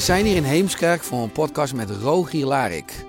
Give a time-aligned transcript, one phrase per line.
[0.00, 3.04] We zijn hier in Heemskerk voor een podcast met Rogier Larik.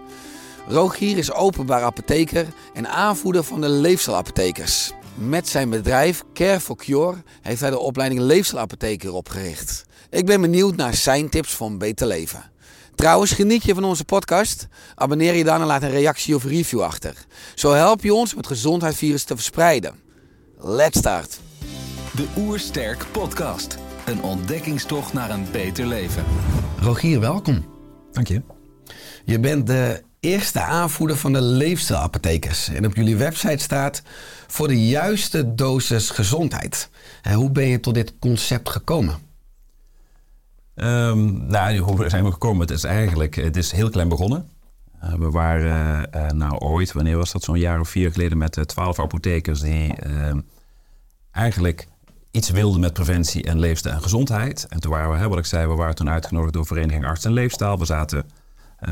[0.67, 4.91] Rogier is openbaar apotheker en aanvoerder van de leefstijlapothekers.
[5.15, 9.85] Met zijn bedrijf Care for Cure heeft hij de opleiding leefstijlapotheker opgericht.
[10.09, 12.51] Ik ben benieuwd naar zijn tips voor een beter leven.
[12.95, 14.67] Trouwens, geniet je van onze podcast?
[14.95, 17.25] Abonneer je dan en laat een reactie of review achter.
[17.55, 19.99] Zo help je ons om het gezondheidsvirus te verspreiden.
[20.57, 21.39] Let's start.
[22.15, 23.80] De Oersterk Podcast.
[24.05, 26.23] Een ontdekkingstocht naar een beter leven.
[26.79, 27.65] Rogier, welkom.
[28.11, 28.41] Dank je.
[29.25, 32.67] Je bent de eerste aanvoerder van de leefstijlapothekers.
[32.67, 34.01] En op jullie website staat
[34.47, 36.89] voor de juiste dosis gezondheid.
[37.21, 39.15] En hoe ben je tot dit concept gekomen?
[40.75, 42.61] Ehm, nou, hoe zijn we gekomen?
[42.61, 44.49] Het is eigenlijk het is heel klein begonnen.
[45.03, 48.57] Uh, we waren uh, nou ooit, wanneer was dat, zo'n jaar of vier geleden met
[48.57, 50.39] uh, twaalf apothekers die ehm,
[51.31, 51.87] eigenlijk
[52.31, 54.65] iets wilden met preventie en leefstijl en gezondheid.
[54.69, 57.25] En toen waren we, hè, wat ik zei, we waren toen uitgenodigd door Vereniging Arts
[57.25, 57.77] en Leefstijl.
[57.77, 58.25] We zaten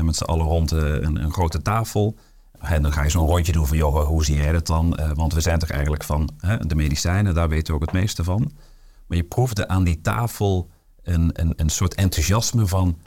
[0.02, 2.16] met z'n allen rond een, een, grote tafel.
[2.58, 4.98] En dan ga je zo'n rondje doen van, joh, hoe zie jij dat dan?
[5.14, 6.30] want we zijn toch eigenlijk van
[6.60, 8.52] de medicijnen, daar weten we ook het meeste van.
[9.06, 10.70] Maar je proefde aan die tafel
[11.02, 12.98] een, een, een soort enthousiasme van...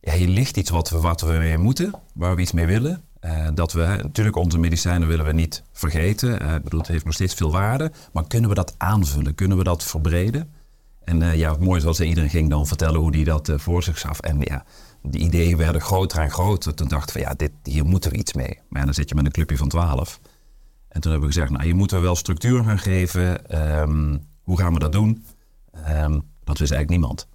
[0.00, 3.02] Ja, hier ligt iets wat we, wat we mee moeten, waar we iets mee willen.
[3.24, 6.42] Uh, dat we, natuurlijk, onze medicijnen willen we niet vergeten.
[6.42, 7.92] Uh, het heeft nog steeds veel waarde.
[8.12, 9.34] Maar kunnen we dat aanvullen?
[9.34, 10.52] Kunnen we dat verbreden?
[11.04, 13.82] En uh, ja, het mooie was dat iedereen ging dan vertellen hoe hij dat voor
[13.82, 14.20] zich zag.
[14.20, 14.64] En ja,
[15.02, 16.74] de ideeën werden groter en groter.
[16.74, 18.58] Toen dachten we, ja, dit, hier moeten we iets mee.
[18.68, 20.20] Maar dan zit je met een clubje van twaalf.
[20.88, 23.58] En toen hebben we gezegd, nou, hier moeten we wel structuur gaan geven.
[23.80, 25.24] Um, hoe gaan we dat doen?
[25.88, 27.26] Um, dat wist eigenlijk niemand.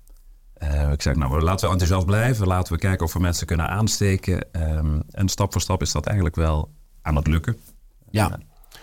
[0.64, 2.48] Uh, ik zeg, nou, laten we enthousiast blijven.
[2.48, 4.46] Laten we kijken of we mensen kunnen aansteken.
[4.52, 6.70] Um, en stap voor stap is dat eigenlijk wel
[7.02, 7.58] aan het lukken.
[8.10, 8.26] Ja.
[8.26, 8.32] Uh,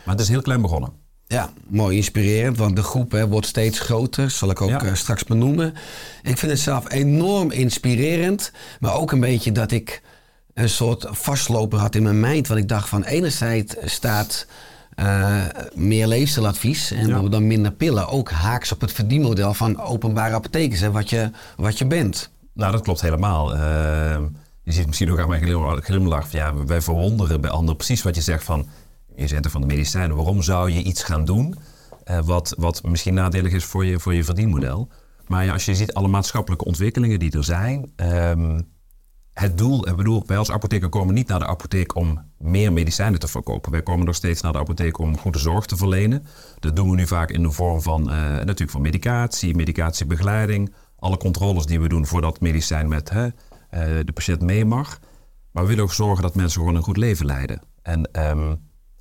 [0.04, 0.92] maar het is heel klein begonnen.
[1.26, 4.30] Ja, mooi inspirerend, want de groep hè, wordt steeds groter.
[4.30, 4.84] Zal ik ook ja.
[4.84, 5.74] uh, straks benoemen.
[6.22, 8.52] Ik vind het zelf enorm inspirerend.
[8.80, 10.02] Maar ook een beetje dat ik
[10.54, 12.48] een soort vastloper had in mijn mind.
[12.48, 14.46] Want ik dacht van enerzijds staat...
[14.96, 17.22] Uh, meer leefstijladvies en ja.
[17.22, 18.08] dan minder pillen.
[18.08, 22.30] Ook haaks op het verdienmodel van openbare apothekers, hè, wat, je, wat je bent.
[22.52, 23.54] Nou, dat klopt helemaal.
[23.54, 23.60] Uh,
[24.62, 26.32] je ziet misschien ook aan mijn glimlach.
[26.32, 28.66] Ja, wij verwonderen bij anderen precies wat je zegt van...
[29.16, 30.16] je bent er van de medicijnen.
[30.16, 31.54] Waarom zou je iets gaan doen
[32.10, 34.88] uh, wat, wat misschien nadelig is voor je, voor je verdienmodel?
[35.26, 37.92] Maar ja, als je ziet alle maatschappelijke ontwikkelingen die er zijn...
[37.96, 38.68] Um,
[39.40, 43.20] het doel, ik bedoel, wij als apotheker komen niet naar de apotheek om meer medicijnen
[43.20, 43.72] te verkopen.
[43.72, 46.26] Wij komen nog steeds naar de apotheek om goede zorg te verlenen.
[46.58, 50.74] Dat doen we nu vaak in de vorm van, uh, natuurlijk van medicatie, medicatiebegeleiding.
[50.98, 53.32] Alle controles die we doen voordat medicijn met hè, uh,
[54.04, 54.98] de patiënt mee mag.
[55.50, 57.62] Maar we willen ook zorgen dat mensen gewoon een goed leven leiden.
[57.82, 58.58] En um,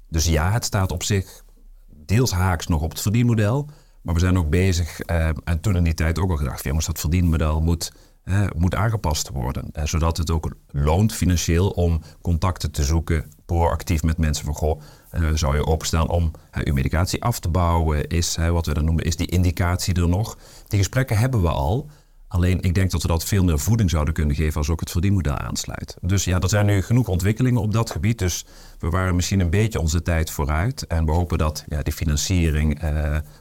[0.10, 1.44] dus ja, het staat op zich
[1.88, 3.70] deels haaks nog op het verdienmodel.
[4.02, 6.74] Maar we zijn ook bezig, uh, en toen in die tijd ook al gedacht, ja,
[6.74, 7.92] dat verdienmodel moet
[8.30, 9.72] uh, moet aangepast worden.
[9.84, 14.82] Zodat het ook loont financieel om contacten te zoeken, proactief met mensen van goh,
[15.14, 16.32] uh, zou je openstaan om
[16.64, 18.08] uw medicatie af te bouwen?
[18.08, 20.38] Is wat we dan noemen, is die indicatie er nog?
[20.68, 21.90] Die gesprekken hebben we al.
[22.28, 24.92] Alleen ik denk dat we dat veel meer voeding zouden kunnen geven als ook het
[24.92, 25.98] verdienmodel aansluit.
[26.02, 28.20] Dus ja, er zijn nu genoeg ontwikkelingen op dat gebied.
[28.20, 28.46] Dus
[28.80, 30.88] we waren misschien een beetje onze tijd vooruit.
[30.88, 32.80] En we hopen dat ja, die financiering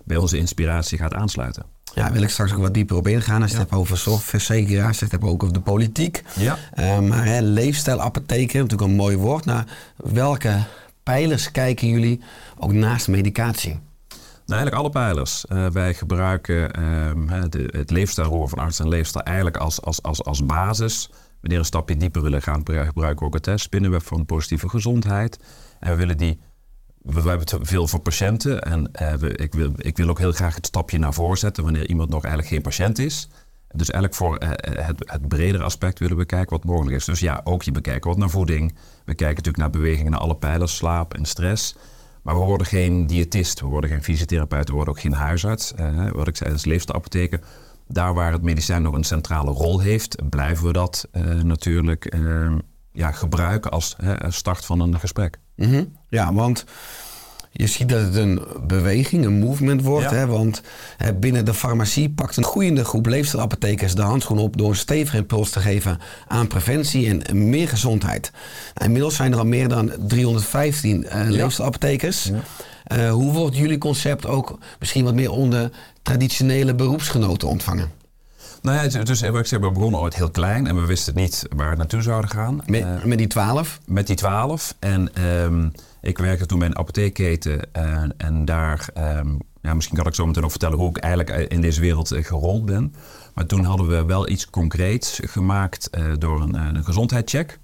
[0.05, 1.65] bij onze inspiratie gaat aansluiten.
[1.95, 3.43] Ja, daar wil ik straks ook wat dieper op ingaan.
[3.43, 3.63] Als je ja.
[3.63, 6.23] het hebt over zorgverzekeraars, als je het hebt ook over de politiek.
[6.37, 6.59] Ja.
[6.79, 9.45] Uh, maar hè, leefstijlapotheken, natuurlijk een mooi woord.
[9.45, 10.63] Naar welke
[11.03, 12.21] pijlers kijken jullie
[12.59, 13.81] ook naast medicatie?
[14.47, 15.45] Nou, eigenlijk alle pijlers.
[15.53, 16.73] Uh, wij gebruiken
[17.51, 21.09] de, het leefstijlroer van arts en leefstijl eigenlijk als, als, als, als basis.
[21.41, 24.69] Wanneer we een stapje dieper willen gaan, gebruiken we ook het hè, spinnenweb van positieve
[24.69, 25.39] gezondheid.
[25.81, 26.41] En we willen die
[27.09, 28.63] we, hebben het veel voor patiënten.
[28.63, 31.89] En we, ik, wil, ik wil ook heel graag het stapje naar voren zetten wanneer
[31.89, 33.29] iemand nog eigenlijk geen patiënt is.
[33.75, 37.05] Dus eigenlijk voor eh, het, het bredere aspect willen we kijken wat mogelijk is.
[37.05, 38.75] Dus ja, ook je bekijken wat naar voeding.
[39.05, 41.77] We kijken natuurlijk naar bewegingen, naar alle pijlers, slaap en stress.
[42.23, 45.75] Maar we worden geen diëtist, we worden geen fysiotherapeut, we worden ook geen huisarts.
[45.75, 47.41] Eh, wat ik zei, dat is leefstijlapotheken.
[47.87, 52.55] Daar waar het medicijn nog een centrale rol heeft, blijven we dat eh, natuurlijk eh,
[52.99, 55.39] ja, gebruiken als eh, start van een gesprek.
[55.57, 55.85] Mhm.
[56.09, 56.65] Ja, want
[57.51, 60.11] je ziet dat het een beweging, een movement wordt.
[60.11, 60.17] Ja.
[60.17, 60.63] Hè, want
[60.97, 65.17] hè, binnen de farmacie pakt een groeiende groep leefstijlapothekers de handschoen op door een stevige
[65.17, 68.31] impuls te geven aan preventie en meer gezondheid.
[68.75, 72.31] Nou, inmiddels zijn er al meer dan 315 eh leefstijlapothekers.
[72.85, 75.71] Eh, hoe wordt jullie concept ook misschien wat meer onder
[76.03, 77.98] traditionele beroepsgenoten ontvangen?
[78.63, 81.15] Nou ja, het- dus wat ik zeg, we begonnen ooit heel klein en we wisten
[81.15, 82.61] niet waar we naartoe zouden gaan.
[82.67, 83.79] Met, Eh, met die 12?
[83.87, 84.75] met die 12.
[84.79, 85.69] En ehm,
[86.01, 87.73] ik werkte toen bij een apotheekketen.
[87.73, 89.29] eh, en daar, ehm,
[89.63, 92.13] ja, misschien kan ik zo meteen ook vertellen hoe ik eigenlijk eh, in deze wereld
[92.17, 92.95] gerold ben.
[93.35, 97.59] Maar toen hadden we wel iets concreets gemaakt door een, een gezondheidscheck.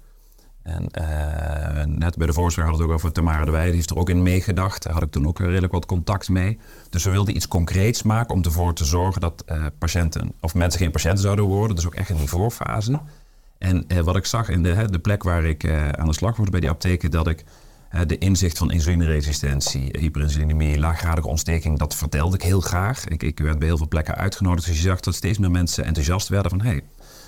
[0.65, 3.79] En eh, net bij de voorspraak hadden we het ook over Tamara de Weijden, die
[3.79, 4.83] heeft er ook in meegedacht.
[4.83, 6.59] Daar had ik toen ook redelijk wat contact mee.
[6.89, 10.79] Dus we wilden iets concreets maken om ervoor te zorgen dat eh, patiënten of mensen
[10.79, 11.75] geen patiënten zouden worden.
[11.75, 12.99] Dus ook echt in die voorfase.
[13.57, 16.49] En eh, wat ik zag in de, de plek waar ik aan de slag was
[16.49, 17.43] bij die apotheken, dat ik
[18.07, 23.07] de inzicht van insulineresistentie, hyperinsulinemie, laaggradige ontsteking, dat vertelde ik heel graag.
[23.07, 24.67] Ik, ik werd bij heel veel plekken uitgenodigd.
[24.67, 26.81] Dus je zag dat steeds meer mensen enthousiast werden van hé, hey,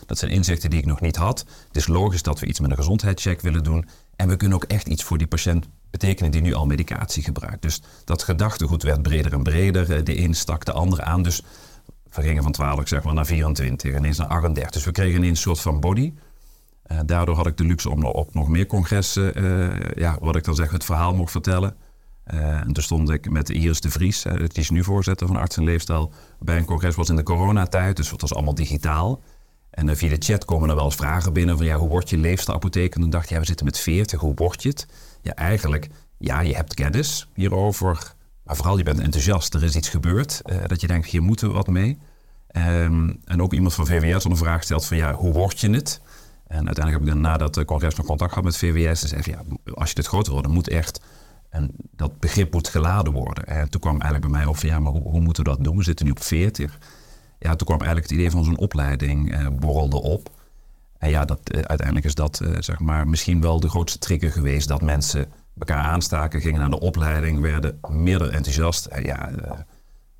[0.07, 1.45] dat zijn inzichten die ik nog niet had.
[1.68, 3.88] Het is logisch dat we iets met een gezondheidscheck willen doen.
[4.15, 7.62] En we kunnen ook echt iets voor die patiënt betekenen die nu al medicatie gebruikt.
[7.62, 9.92] Dus dat gedachtegoed werd breder en breder.
[9.92, 11.21] Eh, De een stak de andere aan.
[11.21, 11.42] Dus
[12.12, 14.71] we gingen van 12 zeg maar, naar 24 en ineens naar 38.
[14.71, 16.13] Dus we kregen ineens een soort van body.
[16.83, 20.44] Eh, daardoor had ik de luxe om op nog meer congressen, eh, ja, wat ik
[20.44, 21.75] dan zeg, het verhaal mocht vertellen.
[22.24, 25.63] En toen stond ik met Iris de Vries, die is nu voorzitter van Arts en
[25.63, 29.21] Leefstijl, bij een congres was in de coronatijd, dus het was allemaal digitaal.
[29.78, 32.10] En eh, via de chat komen er wel eens vragen binnen van ja, hoe word
[32.10, 32.96] je leefstijlapotheker?
[32.96, 34.88] En toen dacht ik, ja, we zitten met 40, hoe word je het?
[35.22, 38.14] Ja, eigenlijk, ja, je hebt kennis hierover,
[38.44, 39.54] maar vooral je bent enthousiast.
[39.54, 41.98] Er is iets gebeurd eh, dat je denkt, hier moeten we wat mee.
[42.48, 45.70] Ehm, en ook iemand van VWS had een vraag gesteld van ja, hoe word je
[45.70, 46.02] het?
[46.48, 49.02] En uiteindelijk heb ik dan na dat congres nog contact gehad met VWS.
[49.02, 49.44] En zei ja,
[49.74, 51.02] als je dit groter wil, dan moet echt...
[51.50, 53.46] En dat begrip moet geladen worden.
[53.46, 55.78] En toen kwam eigenlijk bij mij van ja, maar hoe, hoe moeten we dat doen?
[55.78, 56.78] We zitten nu op 40.
[57.39, 60.30] Ja, toen kwam eigenlijk het idee van zo'n opleiding eh, borrelde op.
[60.98, 64.31] En ja, dat, eh, uiteindelijk is dat eh, zeg maar misschien wel de grootste trigger
[64.31, 64.68] geweest.
[64.68, 65.25] Dat mensen
[65.60, 68.86] elkaar aanstaken, gingen naar de opleiding, werden meer enthousiast.
[68.86, 69.30] En ja,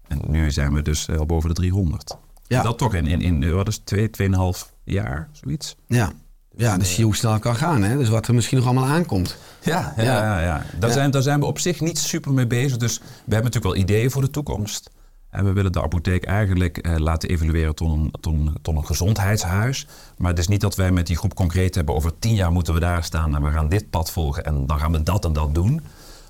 [0.07, 2.17] en nu zijn we dus al boven de 300.
[2.47, 2.61] Ja.
[2.61, 5.75] Dat toch in, in, in wat is twee, tweeënhalf jaar, zoiets.
[5.87, 6.11] Ja.
[6.57, 7.83] Ja, dus zie je hoe snel het kan gaan.
[7.83, 7.97] Hè?
[7.97, 9.37] Dus wat er misschien nog allemaal aankomt.
[9.61, 10.41] Ja, ja, ja.
[10.41, 10.63] ja.
[10.79, 10.95] Daar, Ja.
[10.95, 12.77] Zijn, daar zijn we op zich niet super mee bezig.
[12.77, 14.89] Dus we hebben natuurlijk wel ideeën voor de toekomst.
[15.37, 19.87] En we willen de apotheek eigenlijk eh, laten evalueren tot een, een, gezondheidshuis.
[20.17, 21.95] Maar het is niet dat wij met die groep concreet hebben...
[21.95, 24.45] over tien jaar moeten we daar staan en we gaan dit pad volgen...
[24.45, 25.81] en dan gaan we dat en dat doen.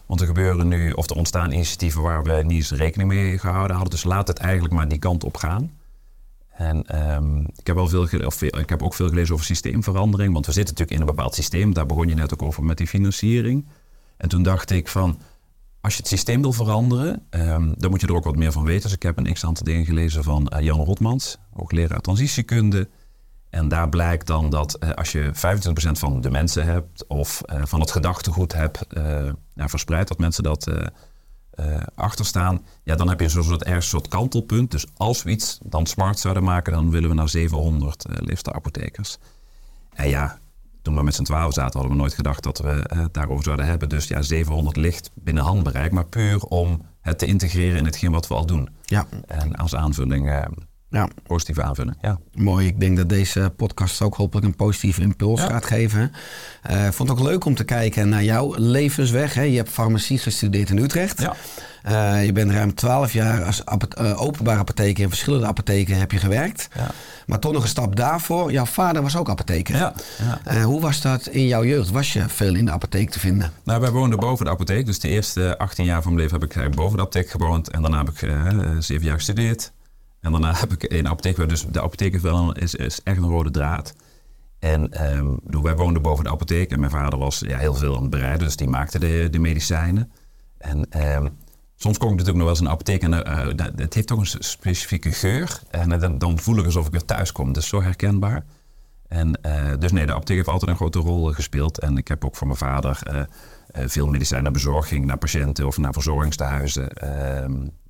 [0.06, 2.02] Want er gebeuren nu, of er ontstaan initiatieven...
[2.02, 3.94] waar we niet eens rekening mee gehouden hadden.
[3.94, 5.72] Dus laat het eigenlijk maar die kant op gaan.
[6.50, 10.34] En ehm, ik, heb wel veel, of ik heb ook veel gelezen over systeemverandering.
[10.34, 11.74] Want we zitten natuurlijk in een bepaald systeem.
[11.74, 13.68] Daar begon je net ook over met die financiering.
[14.18, 15.20] En toen dacht ik van,
[15.88, 18.64] als je het systeem wil veranderen, ehm, dan moet je er ook wat meer van
[18.64, 18.82] weten.
[18.82, 22.90] Dus ik heb een x-aantal dingen gelezen van eh, Jan Rotmans, hoogleraar transitiekunde.
[23.50, 27.62] En daar blijkt dan dat eh, als je 25% van de mensen hebt of eh,
[27.66, 28.86] van het gedachtegoed hebt
[29.56, 30.86] verspreid, dat mensen dat eh,
[31.52, 34.72] eh, achter staan, ja, dan heb je zo'n soort, soort kantelpunt.
[34.72, 39.18] Dus als we iets dan smart zouden maken, dan willen we naar 700 uh, leefstijlapothekers.
[39.94, 40.40] En ja,
[40.88, 43.44] toen we met z'n twaalf zaten, hadden we nooit gedacht dat we eh, het daarover
[43.44, 43.90] zouden hebben.
[43.90, 48.28] Dus ja, 700 ligt binnen handbereik, maar puur om het te integreren in hetgeen wat
[48.28, 48.70] we al doen.
[48.86, 50.42] Ja, En als aanvulling, eh,
[50.90, 51.08] ja.
[51.24, 52.20] positieve aanvulling, ja.
[52.34, 55.48] Mooi, ik denk dat deze podcast ook hopelijk een positieve impuls Ja.
[55.48, 56.12] gaat geven.
[56.70, 59.34] Ik vond het ook leuk om te kijken naar jouw levensweg.
[59.34, 59.42] Hè.
[59.42, 61.22] Je hebt farmacie gestudeerd in Utrecht.
[61.22, 61.36] Ja.
[61.84, 66.18] Eh, je bent ruim 12 jaar als eh, openbare apotheker in verschillende apotheken heb je
[66.18, 66.68] gewerkt.
[66.76, 66.88] Ja.
[67.26, 68.52] Maar toch nog een stap daarvoor.
[68.52, 69.76] Jouw vader was ook apotheker.
[69.76, 69.94] Ja,
[70.46, 70.62] ja.
[70.62, 71.90] Hoe was dat in jouw jeugd?
[71.92, 73.52] Was je veel in de apotheek te vinden?
[73.64, 74.86] Nou, wij woonden boven de apotheek.
[74.86, 77.70] Dus de eerste 18 jaar van mijn leven heb ik boven de apotheek gewoond.
[77.70, 78.48] En daarna heb ik eh,
[78.80, 79.72] zeven jaar gestudeerd.
[80.28, 81.50] En daarna heb ik in de apotheek.
[81.50, 83.94] Dus de apotheek is, wel is, is echt een rode draad.
[84.60, 86.72] En ehm, bedoel, wij woonden boven de apotheek.
[86.72, 88.46] En mijn vader was ja, heel veel aan het bereiden.
[88.48, 90.12] Dus die maakte de, de medicijnen.
[90.58, 91.28] En ehm,
[91.76, 93.02] soms kom ik natuurlijk nog wel eens in een apotheek.
[93.04, 93.12] En
[93.56, 95.62] dat- het heeft toch een specifieke geur.
[95.70, 97.54] En eh, dan, dan voel ik alsof ik weer thuis kom.
[97.54, 98.46] Dat is zo herkenbaar.
[99.08, 99.40] En,
[99.80, 101.80] dus nee, de apotheek heeft altijd een grote rol gespeeld.
[101.80, 103.00] En ik heb ook voor mijn vader
[103.74, 104.88] veel medicijnen bezorgd.
[104.88, 106.90] Ging naar patiënten of naar verzorgingstehuizen.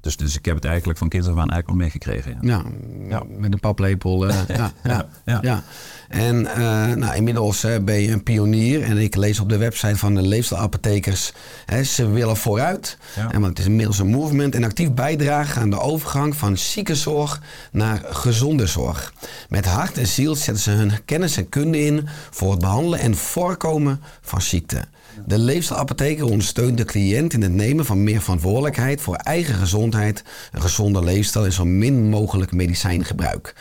[0.07, 2.37] Dus Dus, ik heb het eigenlijk van kinds af aan eigenlijk al meegekregen.
[2.41, 2.61] Ja.
[3.09, 4.27] Ja, met een paplepel.
[4.27, 5.39] eh, ja, ja, ja.
[5.41, 5.63] ja.
[6.07, 8.83] En eh, nou, inmiddels eh, ben je een pionier.
[8.83, 11.33] En ik lees op de website van de leefstijlapothekers...
[11.65, 12.97] Hè, ze willen vooruit.
[13.15, 14.55] En, want het is inmiddels een movement.
[14.55, 19.13] En actief bijdragen aan de overgang van ziekenzorg naar gezonde zorg.
[19.49, 22.07] Met hart en ziel zetten ze hun kennis en kunde in...
[22.29, 24.77] voor het behandelen en voorkomen van ziekte.
[25.25, 30.61] De leefstijlapotheker ondersteunt de cliënt in het nemen van meer verantwoordelijkheid voor eigen gezondheid, een
[30.61, 33.55] gezonde leefstijl en zo min mogelijk medicijngebruik.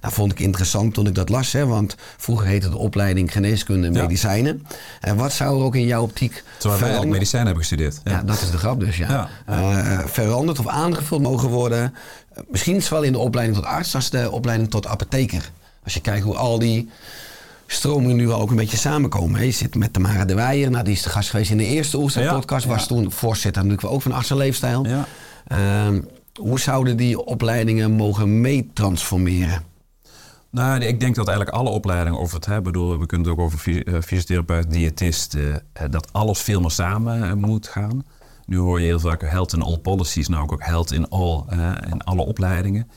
[0.00, 3.86] Dat vond ik interessant toen ik dat las, hè, want vroeger heette de opleiding geneeskunde
[3.86, 4.02] en Ja.
[4.02, 4.66] medicijnen.
[5.00, 8.00] En wat zou er ook in jouw optiek Terwijl wij veranderd- medicijnen hebben gestudeerd.
[8.04, 9.08] ja, dat is de grap dus, ja.
[9.08, 9.28] Ja.
[9.46, 11.94] Eh, veranderd of aangevuld mogen worden.
[12.48, 15.50] Misschien zowel in de opleiding tot arts als de opleiding tot apotheker.
[15.84, 16.90] Als je kijkt hoe al die
[17.72, 19.44] stromingen nu al ook een beetje samenkomen.
[19.44, 20.70] Je zit met Tamara de Weijer.
[20.70, 22.66] Nou, die is de gast geweest in de eerste Oester Ja, podcast.
[22.66, 24.86] Was toen voorzitter natuurlijk ook van Arts en Leefstijl.
[24.86, 25.06] Ja.
[25.46, 26.00] Ehm,
[26.40, 29.62] hoe zouden die opleidingen mogen meetransformeren?
[30.50, 33.44] Nou, ik denk dat eigenlijk alle opleidingen over het hebben, bedoel, we kunnen het ook
[33.44, 38.04] over eh, fysiotherapeut, diëtist, eh, eh, dat alles veel meer samen eh, moet gaan.
[38.46, 41.72] Nu hoor je heel vaak health in all policies, nou ook health in all, eh,
[41.90, 42.90] in alle opleidingen.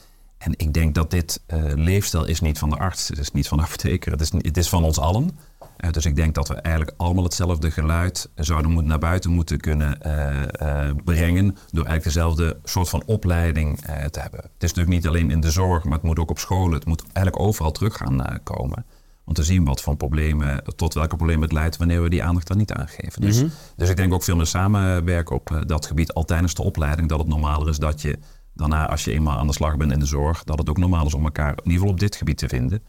[0.44, 3.48] En ik denk dat dit eh, leefstijl is niet van de arts, het is niet
[3.48, 5.38] van de apotheker, het is, het is van ons allen.
[5.76, 9.60] Eh, dus ik denk dat we eigenlijk allemaal hetzelfde geluid zouden moeten naar buiten moeten
[9.60, 11.46] kunnen eh, brengen.
[11.46, 14.40] Door eigenlijk dezelfde soort van opleiding te hebben.
[14.40, 16.72] Het is natuurlijk niet alleen in de zorg, maar het moet ook op scholen.
[16.72, 18.84] Het moet eigenlijk overal terug gaan komen.
[19.24, 22.46] Om te zien wat voor problemen, tot welke problemen het leidt wanneer we die aandacht
[22.46, 23.20] daar niet aan geven.
[23.20, 23.44] Dus,
[23.76, 27.08] dus ik denk ook veel meer samenwerken op dat gebied al tijdens de opleiding.
[27.08, 28.18] Dat het normaler is dat je
[28.54, 31.06] daarna, als je eenmaal aan de slag bent in de zorg, dat het ook normaal
[31.06, 32.82] is om elkaar in ieder geval op dit gebied te vinden.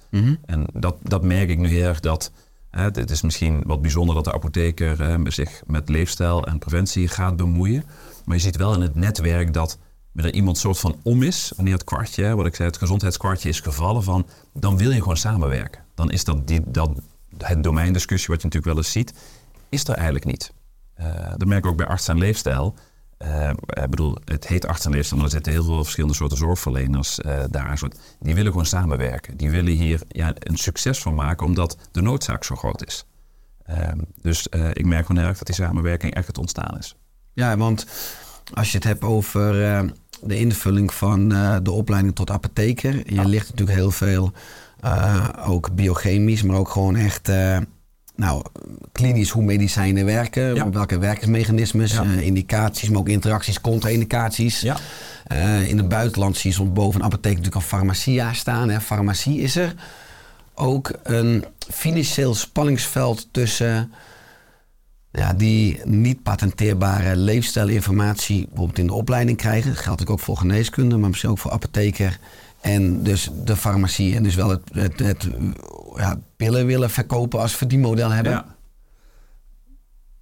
[0.45, 2.31] En dat, dat merk ik nu heel erg dat.
[2.69, 7.07] Hè, het is misschien wat bijzonder dat de apotheker hè, zich met leefstijl en preventie
[7.07, 7.83] gaat bemoeien.
[8.25, 9.77] Maar je ziet wel in het netwerk dat
[10.15, 11.51] er iemand soort van om is.
[11.55, 14.27] Wanneer het kwartje, hè, wat ik zei, het gezondheidskwartje is gevallen van.
[14.53, 15.83] Dan wil je gewoon samenwerken.
[15.95, 16.89] Dan is dat, die, dat
[17.37, 19.13] het domeindiscussie wat je natuurlijk wel eens ziet,
[19.69, 20.53] is er eigenlijk niet.
[20.93, 22.75] Eh, dat merk ik ook bij arts en leefstijl.
[23.25, 23.49] Eh,
[23.83, 27.77] ik bedoel, het heet leefstijl, maar er zitten heel veel verschillende soorten zorgverleners eh, daar.
[27.77, 29.37] Soort- Die willen gewoon samenwerken.
[29.37, 33.05] Die willen hier ja, een succes van maken, omdat de noodzaak zo groot is.
[33.65, 36.95] Ehm, dus eh, ik merk gewoon erg dat die samenwerking echt het ontstaan is.
[37.33, 37.85] Ja, want
[38.53, 39.53] als je het hebt over
[40.23, 41.29] de invulling van
[41.63, 43.13] de opleiding tot apotheker.
[43.13, 44.31] Je ligt natuurlijk heel veel,
[45.45, 47.31] ook biochemisch, maar ook gewoon echt
[48.15, 48.43] nou,
[48.91, 50.55] klinisch hoe medicijnen werken.
[50.55, 50.69] Ja.
[50.69, 52.03] Welke werkingsmechanismes, Ja.
[52.03, 54.59] eh, indicaties, maar ook interacties, contra-indicaties.
[54.61, 54.77] Ja.
[55.25, 58.69] Eh, in het buitenland zie je soms boven een apotheek natuurlijk al farmacia staan.
[58.69, 58.81] Hè.
[58.81, 59.73] Farmacie is er
[60.53, 63.91] ook een financieel spanningsveld tussen
[65.11, 69.73] ja, die niet patenteerbare leefstijlinformatie bijvoorbeeld in de opleiding krijgen.
[69.73, 72.19] Dat geldt ook voor geneeskunde, maar misschien ook voor apotheker.
[72.65, 75.27] En dus de farmacie en dus wel het, het, het
[75.95, 78.31] ja, pillen willen verkopen als verdienmodel hebben.
[78.31, 78.55] Ja.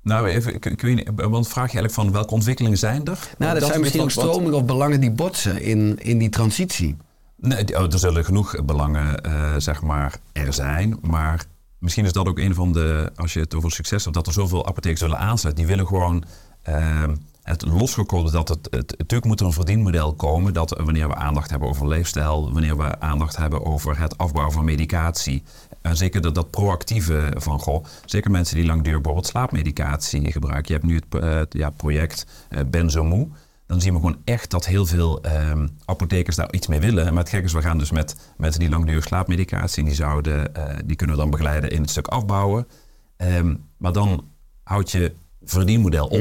[0.02, 3.20] Nou, even, ik, ik weet niet, want vraag je eigenlijk van welke ontwikkelingen zijn er?
[3.38, 6.30] Nou, er Dat zijn misschien ook wat- stromingen of belangen die botsen in, in die
[6.30, 6.98] transitie.
[7.36, 10.98] Nee, oh, er zullen genoeg belangen eh, zeg maar, er zijn.
[11.02, 11.46] Maar
[11.80, 14.34] misschien is dat ook een van de, als je het over succes hebt, dat er
[14.34, 15.66] zoveel apothekers willen aansluiten.
[15.66, 16.24] Die willen gewoon
[16.62, 17.04] eh,
[17.44, 18.96] het losgekoppeld dat het, het.
[18.98, 20.54] Natuurlijk moet er een verdienmodel komen.
[20.54, 24.66] Dat wanneer we aandacht hebben over leefstijl, wanneer we aandacht hebben over het afbouwen van
[24.66, 25.44] medicatie.
[25.82, 30.74] En zeker dat, dat proactieve van, goh, zeker mensen die langdurig bijvoorbeeld slaapmedicatie gebruiken.
[30.74, 32.26] Je hebt nu het, eh, ja, project
[32.68, 33.28] Benzomoe
[33.74, 37.14] dan zien we gewoon echt dat heel veel ehm, apothekers daar iets mee willen.
[37.14, 39.80] Maar het gekke is, we gaan dus met mensen die langdurig slaapmedicatie...
[39.80, 42.68] en die, zouden, eh, die kunnen we dan begeleiden in het stuk afbouwen.
[43.18, 44.28] Ehm, maar dan
[44.64, 46.20] houd je verdienmodel op.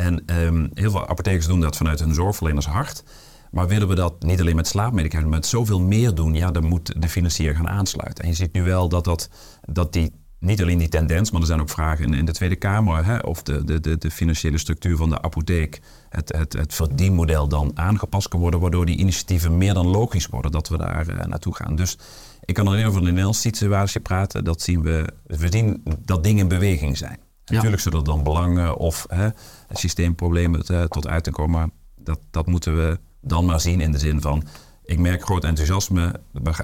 [0.00, 3.02] En ehm, heel veel apothekers doen dat vanuit hun zorgverlenershart.
[3.50, 6.34] Maar willen we dat niet alleen met slaapmedicatie, maar met zoveel meer doen...
[6.34, 8.24] ja, dan moet de financier gaan aansluiten.
[8.24, 9.30] En je ziet nu wel dat, dat,
[9.60, 12.56] dat die niet alleen die tendens, maar er zijn ook vragen in, in de Tweede
[12.56, 16.74] Kamer hè, of de, de, de, de financiële structuur van de apotheek, het, het, het
[16.74, 21.08] verdienmodel dan aangepast kan worden, waardoor die initiatieven meer dan logisch worden dat we daar
[21.08, 21.76] eh, naartoe gaan.
[21.76, 21.98] Dus
[22.44, 24.44] ik kan alleen over de Nederlandse situatie praten.
[24.44, 27.18] Dat zien we, we zien dat dingen in beweging zijn.
[27.50, 29.28] Natuurlijk zullen er dan belangen of hè,
[29.70, 33.98] systeemproblemen eh, tot uiting komen, maar dat, dat moeten we dan maar zien in de
[33.98, 34.44] zin van
[34.90, 36.20] ik merk groot enthousiasme.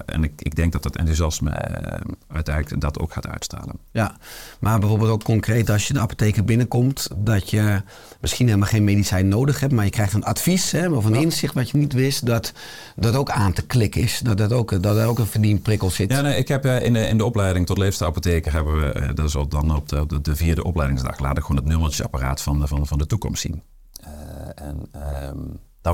[0.07, 3.79] En ik, ik denk dat dat enthousiasme eh, uiteindelijk dat ook gaat uitstralen.
[3.91, 4.17] Ja,
[4.61, 7.83] maar bijvoorbeeld ook concreet als je de apotheker binnenkomt, dat je
[8.21, 11.55] misschien helemaal geen medicijn nodig hebt, maar je krijgt een advies hè, of een inzicht
[11.55, 12.53] wat je niet wist, dat
[12.97, 14.21] dat ook aan te klikken is.
[14.21, 16.11] Dat, dat, ook, dat er ook een verdienprikkel zit.
[16.11, 19.09] Ja, nee, ik heb eh, in, de, in de opleiding tot leefstijlapotheker hebben we, eh,
[19.15, 22.43] dat is al dan op de, de, de vierde opleidingsdag, laat ik gewoon het nummertjeapparaat
[22.43, 23.63] van de, van, van de toekomst zien.
[24.01, 25.39] Eh, en ehm,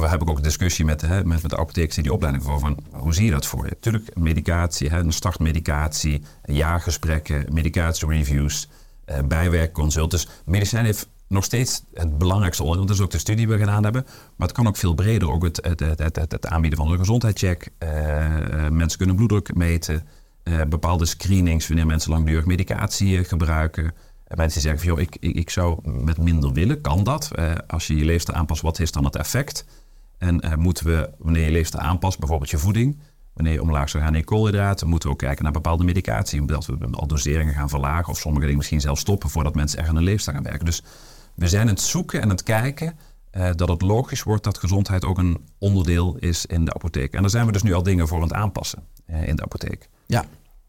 [0.00, 2.44] daar heb ik ook een discussie met, hè, met, met de apothekers die die opleiding
[2.44, 2.58] voor.
[2.58, 3.70] Van, hoe zie je dat voor je?
[3.70, 8.68] Natuurlijk, medicatie, hè, een startmedicatie, jaargesprekken, medicatiereviews,
[9.04, 10.10] eh, bijwerkconsult.
[10.10, 12.86] Dus medicijn heeft nog steeds het belangrijkste onderdeel.
[12.86, 14.04] Dat is ook de studie die we gedaan hebben.
[14.36, 15.30] Maar het kan ook veel breder.
[15.30, 17.68] Ook het, het, het, het, het aanbieden van een gezondheidscheck.
[17.78, 20.06] Eh, eh, mensen kunnen bloeddruk meten.
[20.42, 23.84] eh, bepaalde screenings wanneer mensen langdurig medicatie eh, gebruiken.
[24.24, 26.80] En mensen die zeggen van, joh, ik, ik, ik zou met minder willen.
[26.80, 27.30] Kan dat?
[27.34, 29.64] Eh, als je je leefstijl aanpast, wat is dan het effect?
[30.22, 32.98] En eh, moeten we, wanneer je leefstijl aanpast, bijvoorbeeld je voeding...
[33.32, 36.40] Wanneer je omlaag zou gaan in koolhydraten, moeten we ook kijken naar bepaalde medicatie.
[36.40, 39.88] Omdat we al doseringen gaan verlagen of sommige dingen misschien zelfs stoppen voordat mensen echt
[39.88, 40.64] aan een leefstijl gaan werken.
[40.64, 40.82] Dus
[41.34, 42.98] we zijn aan het zoeken en aan het kijken
[43.30, 47.12] eh, dat het logisch wordt dat gezondheid ook een onderdeel is in de apotheek.
[47.14, 49.42] En daar zijn we dus nu al dingen voor aan het aanpassen eh, in de
[49.42, 49.88] apotheek.
[50.06, 50.24] Ja.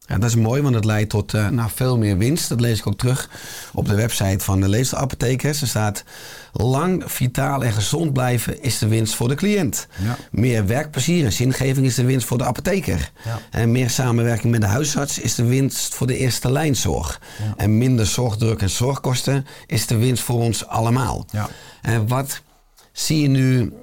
[0.05, 2.49] Ja, dat is mooi, want het leidt tot eh, nou, veel meer winst.
[2.49, 3.29] Dat lees ik ook terug
[3.73, 5.61] op de website van de leefstijlapothekers.
[5.61, 6.03] Er staat,
[6.51, 9.87] lang, vitaal en gezond blijven is de winst voor de cliënt.
[10.03, 10.17] Ja.
[10.31, 13.11] Meer werkplezier en zingeving is de winst voor de apotheker.
[13.25, 13.39] Ja.
[13.51, 17.21] En meer samenwerking met de huisarts is de winst voor de eerste lijnzorg.
[17.57, 21.25] En minder zorgdruk en zorgkosten is de winst voor ons allemaal.
[21.31, 21.49] Ja.
[21.81, 22.41] En wat
[22.91, 23.73] zie je nu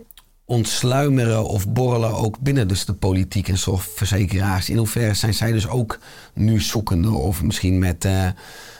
[0.51, 4.71] ontsluimeren of borrelen ook binnen dus de politiek en zorgverzekeraars?
[4.71, 5.99] In hoeverre zijn zij dus ook
[6.35, 8.27] nu zoekende of misschien met, eh,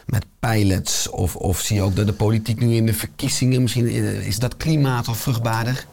[0.07, 1.11] met pilots?
[1.11, 4.39] Of, of zie je ook dat de politiek nu in de verkiezingen, misschien eh, is
[4.39, 5.87] dat klimaat of vruchtbaarder?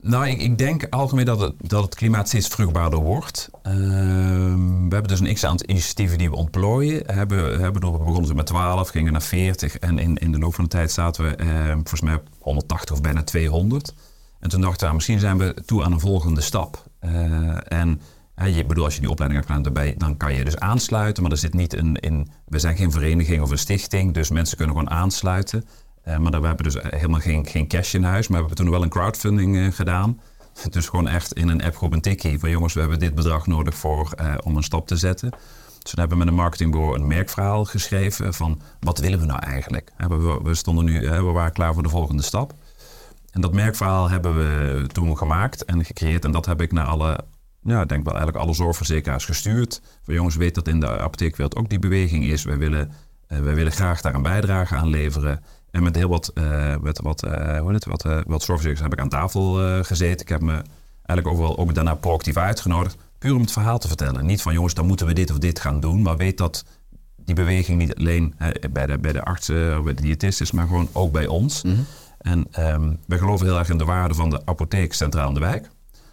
[0.00, 3.50] Nou, ik, ik denk algemeen dat het, dat het klimaat steeds vruchtbaarder wordt.
[3.62, 7.02] Ehm, we hebben dus een x-aantal initiatieven die we ontplooien.
[7.06, 9.76] Hebben, hebben we begonnen met 12, gingen naar 40.
[9.76, 12.94] En in, in de loop van de tijd zaten we ehm, volgens mij op 180
[12.94, 13.94] of bijna 200.
[14.40, 16.82] En toen dachten we, ah, misschien zijn we toe aan een volgende stap.
[16.98, 18.00] Eh, en
[18.44, 21.22] je bedoel, als je die opleiding hebt gedaan, daarbij, dan kan je dus aansluiten.
[21.22, 24.14] Maar er zit niet een, in, we zijn geen vereniging of een stichting.
[24.14, 25.64] Dus mensen kunnen gewoon aansluiten.
[26.02, 28.28] Eh, maar daar, we hebben dus helemaal geen, geen cash in huis.
[28.28, 30.20] Maar we hebben toen wel een crowdfunding eh, gedaan.
[30.70, 33.74] Dus gewoon echt in een appgroep een tikkie van jongens, we hebben dit bedrag nodig
[33.74, 35.30] voor, eh, om een stap te zetten.
[35.30, 39.40] Dus toen hebben we met een marketingbureau een merkverhaal geschreven van wat willen we nou
[39.40, 39.92] eigenlijk?
[39.96, 42.54] We, we stonden nu, we waren klaar voor de volgende stap.
[43.36, 46.24] En dat merkverhaal hebben we toen gemaakt en gecreëerd.
[46.24, 47.18] En dat heb ik naar alle,
[47.62, 49.82] ja, denk wel eigenlijk alle zorgverzekeraars gestuurd.
[50.02, 52.44] Van jongens, weet dat in de apotheekwereld ook die beweging is.
[52.44, 52.92] Wij willen,
[53.26, 55.42] eh, wij willen graag daar een bijdrage aan leveren.
[55.70, 59.00] En met heel wat, eh, met wat, eh, hoe het, wat, wat zorgverzekeraars heb ik
[59.00, 59.52] aan tafel
[59.84, 60.20] gezeten.
[60.20, 60.62] Ik heb me
[61.02, 62.96] eigenlijk overal ook daarna proactief uitgenodigd.
[63.18, 64.26] Puur om het verhaal te vertellen.
[64.26, 66.02] Niet van jongens, dan moeten we dit of dit gaan doen.
[66.02, 66.64] Maar weet dat
[67.16, 68.34] die beweging niet alleen
[68.70, 71.62] bij, de, bij de artsen bij de diëtist is, maar gewoon ook bij ons.
[72.26, 75.40] En ehm wij geloven heel erg in de waarde van de apotheek centraal in de
[75.40, 75.68] wijk.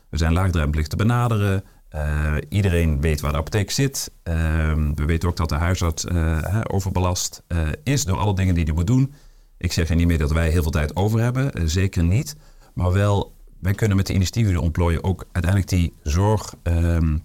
[0.09, 1.63] We zijn laagdrempelig te benaderen.
[1.89, 4.11] Eh, iedereen weet waar de apotheek zit.
[4.23, 8.63] Ehm, we weten ook dat de huisarts eh, overbelast eh, is door alle dingen die
[8.63, 9.13] hij moet doen.
[9.57, 11.69] Ik zeg er niet meer dat wij heel veel tijd over hebben.
[11.69, 12.35] zeker niet.
[12.73, 17.17] Maar wel, wij kunnen met de initiatieven die we ontplooien ook uiteindelijk die zorg ehm,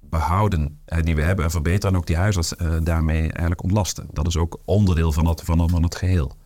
[0.00, 1.90] behouden eh, die we hebben en verbeteren.
[1.94, 4.06] En ook die huisarts daarmee eigenlijk ontlasten.
[4.12, 6.36] Dat is ook onderdeel van van, het- geheel.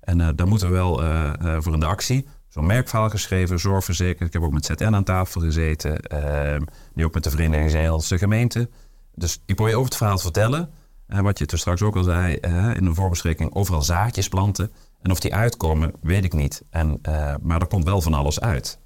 [0.00, 2.28] En eh, daar moeten we wel eh, eh, voor in de actie.
[2.48, 4.26] Zo'n merkverhaal geschreven, zorgverzekerd.
[4.26, 6.00] Ik heb ook met ZN aan tafel gezeten.
[6.00, 6.62] ehm,
[6.94, 8.70] nu ook met de Vereniging Nederlandse Gemeenten.
[9.14, 10.70] Dus ik probeer over het verhaal te vertellen.
[11.06, 12.34] En wat je toen straks ook al zei,
[12.76, 14.70] in een voorbeschikking overal zaadjes planten.
[15.02, 16.62] En of die uitkomen, weet ik niet.
[16.70, 17.00] En,
[17.42, 18.78] maar er komt wel van alles uit.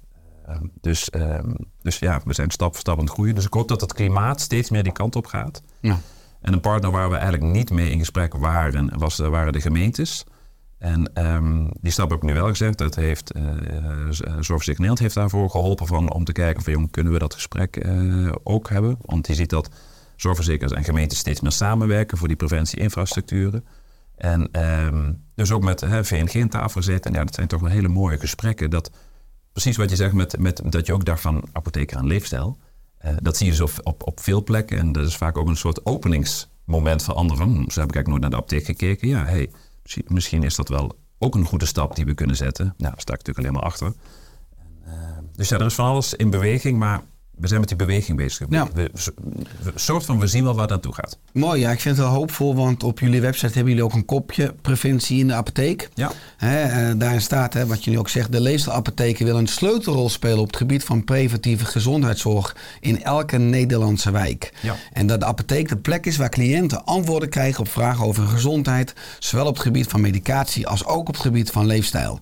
[0.45, 3.35] Eh, dus, ehm, dus ja, we zijn stap voor stap aan het groeien.
[3.35, 5.63] Dus ik hoop dat het klimaat steeds meer die kant op gaat.
[5.79, 5.99] Ja.
[6.41, 10.25] En een partner waar we eigenlijk niet mee in gesprek waren, was, waren de gemeentes.
[10.77, 12.77] En ehm, die stap heb ik nu wel gezegd.
[12.77, 13.43] Dat heeft eh
[14.09, 17.33] Z- Zorgverzekering Nederland heeft daarvoor geholpen van, om te kijken van jong, kunnen we dat
[17.33, 18.97] gesprek eh, ook hebben?
[19.01, 19.69] Want je ziet dat
[20.15, 23.65] zorgverzekeraars en gemeenten steeds meer samenwerken voor die preventieinfrastructuren.
[24.15, 27.11] En ehm, dus ook met hè, VNG aan tafel gezeten.
[27.11, 28.69] En ja, dat zijn toch wel hele mooie gesprekken.
[28.69, 28.91] Dat,
[29.51, 32.57] precies wat je zegt, met, met, dat je ook dacht van apotheker aan leefstijl.
[32.97, 34.77] Eh, dat zie je dus op, op, veel plekken.
[34.77, 37.37] En dat is vaak ook een soort openingsmoment voor anderen.
[37.43, 39.07] Van, hm, zo heb ik eigenlijk nooit naar de apotheek gekeken.
[39.07, 39.49] Ja, hey,
[40.07, 42.65] misschien, is dat wel ook een goede stap die we kunnen zetten.
[42.65, 43.93] Nou, daar sta ik natuurlijk alleen maar achter.
[44.85, 44.93] Eh,
[45.35, 46.77] dus ja, er is van alles in beweging.
[46.77, 47.01] Maar
[47.37, 48.47] we zijn met die beweging bezig.
[48.49, 48.67] Ja.
[48.73, 48.91] We,
[49.75, 51.17] soort van, we zien wel waar dat naartoe gaat.
[51.33, 54.05] Mooi, ja, ik vind het wel hoopvol, want op jullie website hebben jullie ook een
[54.05, 55.89] kopje preventie in de apotheek.
[55.93, 56.11] Ja.
[56.37, 60.09] Hè, eh, daarin staat, hè, wat je nu ook zegt, de leefstijlapotheken willen een sleutelrol
[60.09, 64.53] spelen op het gebied van preventieve gezondheidszorg in elke Nederlandse wijk.
[64.61, 64.75] Ja.
[64.93, 68.31] En dat de apotheek de plek is waar cliënten antwoorden krijgen op vragen over hun
[68.31, 72.19] gezondheid, zowel op het gebied van medicatie als ook op het gebied van leefstijl.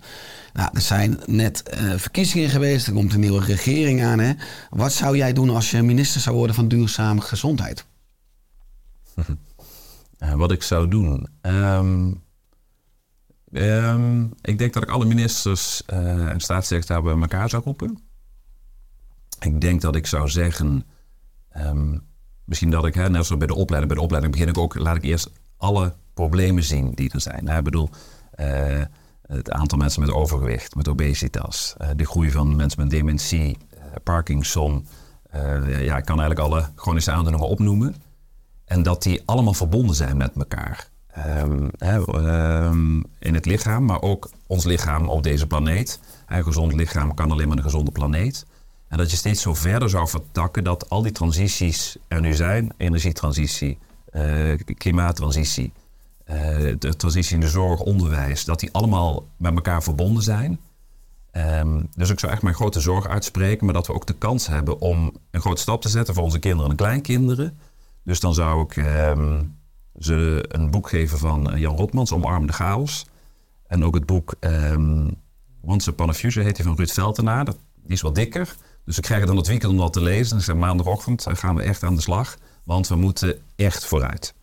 [0.53, 4.19] Nou, er zijn net eh, verkiezingen geweest, er komt een nieuwe regering aan.
[4.19, 4.33] Hè.
[4.69, 7.85] Wat zou jij doen als je minister zou worden van duurzame gezondheid?
[10.17, 11.27] Eh, wat ik zou doen.
[11.41, 12.11] Ehm,
[13.51, 17.99] ehm, ik denk dat ik alle ministers eh, en staatssecretarissen bij elkaar zou roepen.
[19.39, 20.85] Ik denk dat ik zou zeggen,
[21.49, 21.97] ehm,
[22.45, 24.75] misschien dat ik, hè, net zoals bij de opleiding, bij de opleiding begin ik ook,
[24.75, 27.43] laat ik eerst alle problemen zien die er zijn.
[27.43, 27.89] Nou, ik bedoel,
[29.35, 33.79] het aantal mensen met overgewicht, met obesitas, eh, de groei van mensen met dementie, eh,
[34.03, 34.87] Parkinson.
[35.29, 37.95] eh, ja, ik kan eigenlijk alle chronische aandoeningen opnoemen.
[38.65, 40.89] En dat die allemaal verbonden zijn met elkaar.
[41.07, 45.99] Ehm, ehm, in het lichaam, maar ook ons lichaam op deze planeet.
[46.27, 48.45] Een gezond lichaam kan alleen maar een gezonde planeet.
[48.87, 52.73] En dat je steeds zo verder zou vertakken dat al die transities er nu zijn.
[52.77, 53.77] Energietransitie,
[54.77, 55.73] klimaattransitie,
[56.79, 58.45] de transitie in de zorg, onderwijs.
[58.45, 60.59] Dat die allemaal met elkaar verbonden zijn.
[61.33, 63.65] Ehm, dus ik zou echt mijn grote zorg uitspreken.
[63.65, 66.39] Maar dat we ook de kans hebben om een grote stap te zetten voor onze
[66.39, 67.57] kinderen en kleinkinderen.
[68.03, 69.43] Dus dan zou ik ehm,
[69.99, 73.05] ze een boek geven van eh, Jan Rotmans, Omarm de Chaos.
[73.67, 75.09] En ook het boek ehm,
[75.61, 77.45] Once Upon a Future heet die van Ruud Veltenaar.
[77.45, 78.55] Dat, die is wat dikker.
[78.85, 80.31] Dus ik krijg het dan het weekend om dat te lezen.
[80.31, 82.37] En ik zeg maandagochtend eh, gaan we echt aan de slag.
[82.63, 84.33] Want we moeten echt vooruit.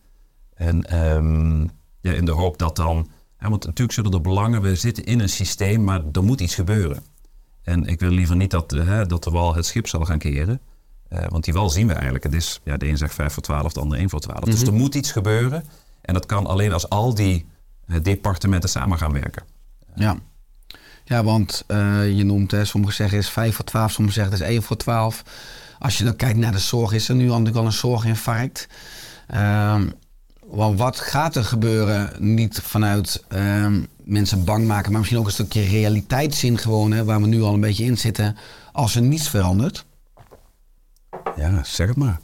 [0.61, 1.61] En ehm,
[2.01, 3.09] ja, in de hoop dat dan...
[3.39, 4.61] Ja, want natuurlijk zullen er belangen...
[4.61, 7.03] We zitten in een systeem, maar er moet iets gebeuren.
[7.63, 10.19] En ik wil liever niet dat, eh, hè, dat de wal het schip zal gaan
[10.19, 10.61] keren.
[11.09, 12.23] Eh, want die wal zien we eigenlijk.
[12.23, 14.39] Het is, ja, de een zegt 5 voor 12, de ander 1 voor 12.
[14.39, 15.63] Dus er moet iets gebeuren.
[16.01, 17.45] En dat kan alleen als al die
[17.87, 19.43] eh, departementen samen gaan werken.
[19.95, 20.17] Ja.
[21.03, 24.49] Ja, want eh, je noemt, hè, sommigen zeggen is 5 voor 12, sommigen zeggen het
[24.49, 25.23] is 1 voor 12.
[25.79, 28.67] Als je dan kijkt naar de zorg, is er nu al natuurlijk al een zorginfarct.
[29.27, 29.87] Ehm,
[30.51, 35.31] want wat gaat er gebeuren, niet vanuit ehm, mensen bang maken, maar misschien ook een
[35.31, 38.37] stukje realiteitszin gewoon, hè, waar we nu al een beetje in zitten,
[38.71, 39.85] als er niets verandert?
[41.35, 42.19] Ja, zeg het maar.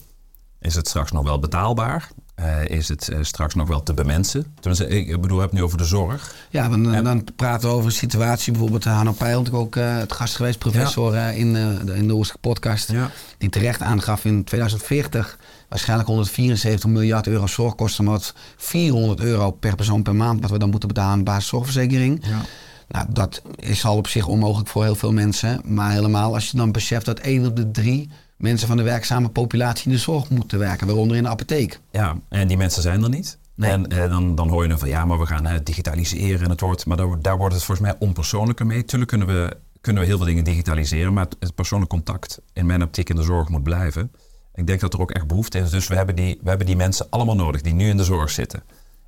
[0.60, 2.10] Is het straks nog wel betaalbaar?
[2.36, 4.46] Eh, is het eh, straks nog wel te bemensen?
[4.60, 6.36] Tenminste, ik bedoel, we hebben het nu over de zorg.
[6.50, 10.13] Ja, dan, dan praten we over een situatie, bijvoorbeeld eh, Hanno Peil, ook eh, het
[10.13, 13.12] gast geweest, professor eh, in, eh, de, in de Oorlijke podcast, Ja.
[13.38, 15.38] die terecht aangaf in 2040
[15.69, 20.60] waarschijnlijk 174 miljard euro zorgkosten, maar wat 400 euro per persoon per maand, wat we
[20.60, 22.25] dan moeten betalen aan de basiszorgverzekering.
[22.25, 22.41] Ja.
[22.88, 26.58] Nou, dat is al op zich onmogelijk voor heel veel mensen, maar helemaal als je
[26.58, 30.30] dan beseft dat één op de drie mensen van de werkzame populatie in de zorg
[30.30, 31.80] moeten werken, waaronder in de apotheek.
[31.91, 33.38] Ja, en die mensen zijn er niet.
[33.56, 33.71] Nee.
[33.71, 36.49] En eh, dan, dan hoor je dan van ja, maar we gaan eh, digitaliseren en
[36.49, 38.86] het wordt, maar daar, daar wordt het volgens mij onpersoonlijker mee.
[38.86, 42.65] Tuurlijk kunnen we, kunnen we heel veel dingen digitaliseren, maar het, het persoonlijk contact in
[42.65, 44.12] mijn optiek in de zorg moet blijven.
[44.58, 45.70] Ik denk dat er ook echt behoefte is.
[45.70, 48.30] Dus we hebben die, we hebben die mensen allemaal nodig die nu in de zorg
[48.30, 48.63] zitten.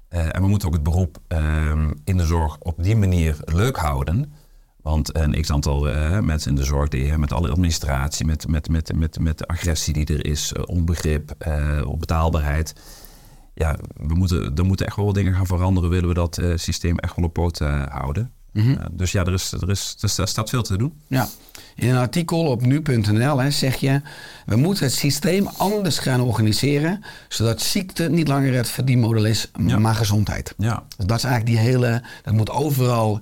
[0.07, 3.77] Eh, en we moeten ook het beroep ehm, in de zorg op die manier leuk
[3.77, 4.33] houden.
[4.81, 8.47] Want een x aantal eh, mensen in de zorg, die, eh, met alle administratie, met,
[8.47, 12.73] met, met, met, met de agressie die er is, onbegrip, eh, onbetaalbaarheid.
[13.53, 17.15] Ja, we moeten, er moeten echt wel dingen gaan veranderen, willen we dat systeem echt
[17.15, 17.83] wel op poot eh,
[18.53, 18.75] Mhm.
[18.91, 20.93] Dus ja, er, is, er, is, er staat veel te doen.
[21.07, 21.27] Ja.
[21.75, 24.01] In een artikel op nu.nl hè, zeg je...
[24.45, 27.03] we moeten het systeem anders gaan organiseren...
[27.27, 30.53] zodat ziekte niet langer het verdienmodel is, maar gezondheid.
[30.57, 32.01] Ja, Dus dat is eigenlijk die hele...
[32.23, 33.21] dat moet overal...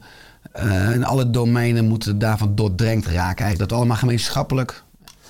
[0.51, 3.45] eh, in alle domeinen moeten daarvan doordrenkt raken.
[3.45, 3.69] Eigenlijk.
[3.69, 4.83] Dat allemaal gemeenschappelijk...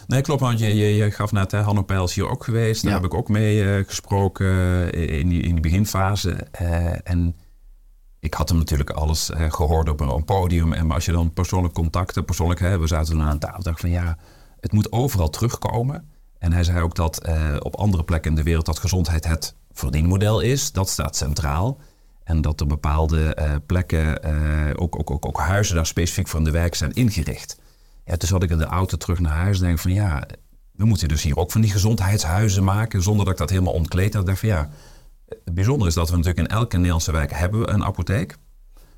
[0.08, 2.82] Nee, klopt, want je, je, je gaf net, hè, Hanno Peil is hier ook geweest.
[2.84, 2.98] Daar Ja.
[2.98, 4.48] heb ik ook mee eh, gesproken
[4.94, 6.32] eh, in, die, in die beginfase.
[7.04, 7.36] En
[8.20, 10.74] ik had hem natuurlijk alles eh, gehoord op een, podium.
[10.74, 13.80] En maar als je dan persoonlijk contacten, persoonlijk, hè, we zaten toen aan tafel, dacht
[13.80, 14.18] van ja,
[14.60, 16.10] het moet overal terugkomen.
[16.40, 19.56] En hij zei ook dat eh, op andere plekken in de wereld dat gezondheid het
[19.72, 20.72] verdienmodel is.
[20.72, 21.80] Dat staat centraal.
[22.24, 26.40] En dat er bepaalde eh, plekken, eh, ook, ook, ook, ook huizen daar specifiek voor
[26.40, 27.60] in de wijk zijn ingericht.
[28.06, 30.28] Ja, toen zat ik in de auto terug naar huis en denk van ja,
[30.72, 33.04] we moeten dus hier ook van die gezondheidshuizen maken.
[33.04, 34.22] Zonder dat ik dat helemaal ontkleed had.
[34.22, 34.70] Ik dacht van ja,
[35.28, 38.38] het bijzondere is dat we natuurlijk in elke Nederlandse wijk hebben we een apotheek.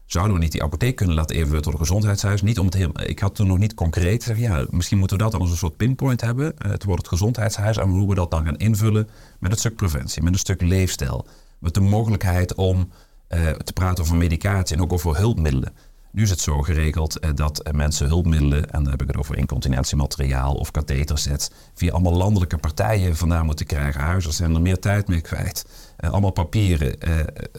[0.06, 2.42] Zouden we niet die apotheek kunnen laten eventueel tot een gezondheidshuis?
[2.42, 5.34] Niet om het ik had toen nog niet concreet gezegd, ja, misschien moeten we dat
[5.34, 6.58] als een soort pinpoint hebben.
[6.58, 9.76] Eh, Het wordt het gezondheidshuis en hoe we dat dan gaan invullen met het stuk
[9.76, 11.28] preventie, met een stuk leefstijl.
[11.60, 12.89] Met de mogelijkheid om
[13.28, 15.74] eh, te praten over medicatie en ook over hulpmiddelen.
[16.12, 19.17] Nu is het zo geregeld eh, dat eh, mensen hulpmiddelen, en dan heb ik het
[19.17, 24.02] over incontinentiemateriaal of kathetersets, via allemaal landelijke partijen vandaan moeten krijgen.
[24.02, 25.65] Huizen zijn er meer tijd mee kwijt.
[25.98, 27.00] Eh, allemaal papieren.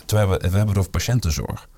[0.06, 1.68] terwijl we, we hebben het over patiëntenzorg.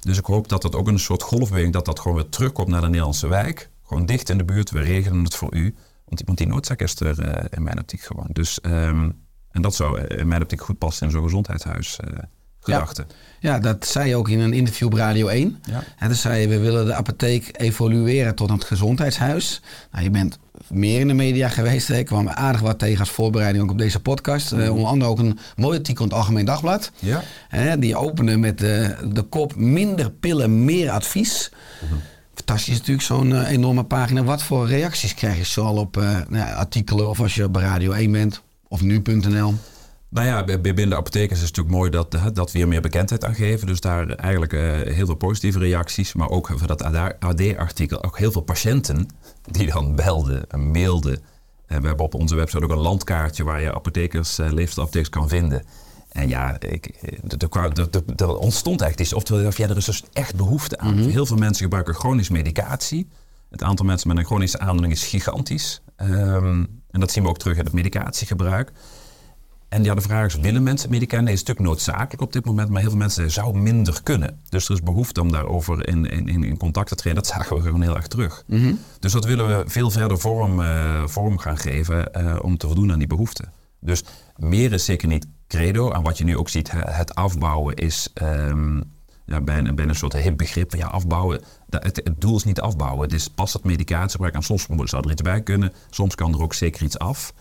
[0.00, 2.80] Dus ik hoop dat dat ook een soort golfbeweging, dat dat gewoon weer terugkomt naar
[2.80, 3.70] de Nederlandse wijk.
[3.86, 5.74] Gewoon dicht in de buurt, we regelen het voor u.
[6.04, 8.28] Want, want die noodzaak is er in mijn optiek gewoon.
[8.32, 9.10] Dus, ehm,
[9.50, 11.98] en dat zou in mijn optiek goed passen in zo'n gezondheidshuis
[12.72, 13.06] gedachte.
[13.40, 15.58] Ja, dat zei je ook in een interview op Radio 1.
[15.64, 15.84] Ja.
[15.98, 19.60] En zei je, we willen de apotheek evolueren tot een gezondheidshuis.
[19.92, 21.90] Nou, je bent meer in de media geweest.
[21.90, 24.52] Ik kwam aardig wat tegen als voorbereiding ook op deze podcast.
[24.52, 26.90] Eh, onder andere ook een mooi artikel in het Algemeen Dagblad.
[26.98, 27.76] Ja.
[27.76, 31.50] Die opende met de, de kop minder pillen, meer advies.
[32.34, 34.22] Fantastisch natuurlijk, zo'n eh, enorme pagina.
[34.22, 37.92] Wat voor reacties krijg je zoal op eh, nou artikelen of als je bij Radio
[37.92, 39.54] 1 bent of nu.nl?
[40.10, 43.24] Nou ja, binnen de apothekers is het natuurlijk mooi dat, dat we hier meer bekendheid
[43.24, 43.66] aan geven.
[43.66, 46.12] Dus daar eigenlijk eh, heel veel positieve reacties.
[46.14, 46.82] Maar ook voor dat
[47.18, 49.08] AD-artikel ook heel veel patiënten
[49.50, 51.20] die dan belden en mailden.
[51.66, 55.62] En we hebben op onze website ook een landkaartje waar je apothekers, leefstijlapothekers kan vinden.
[56.08, 57.18] En ja, ik, eh,
[58.16, 59.12] er- ontstond echt iets.
[59.12, 60.96] Oftewel, ja, er is dus echt behoefte aan.
[60.98, 63.08] Heel veel mensen gebruiken chronische medicatie.
[63.50, 65.82] Het aantal mensen met een chronische aandoening is gigantisch.
[65.96, 68.72] Ehm, en dat zien we ook terug in het medicatiegebruik.
[69.68, 72.80] En ja, de vraag is, willen mensen het is natuurlijk noodzakelijk op dit moment, maar
[72.80, 74.40] heel veel mensen zouden minder kunnen.
[74.48, 77.22] Dus er is behoefte om daarover in, in, in contact te treden.
[77.22, 78.44] Dat zagen we gewoon heel erg terug.
[79.00, 82.92] Dus dat willen we veel verder vorm, eh, vorm gaan geven eh, om te voldoen
[82.92, 83.52] aan die behoeften.
[83.80, 84.04] Dus
[84.36, 85.90] meer is zeker niet credo.
[85.90, 88.76] En wat je nu ook ziet, het afbouwen is ehm,
[89.26, 90.70] ja, bijna, bijna een soort hip begrip.
[90.70, 93.02] van Ja, afbouwen, dat- het, het doel is niet afbouwen.
[93.02, 94.34] Het is pas het medicatiegebruik.
[94.34, 95.72] En soms moet- zou er iets bij kunnen.
[95.90, 97.32] Soms kan er ook zeker iets af.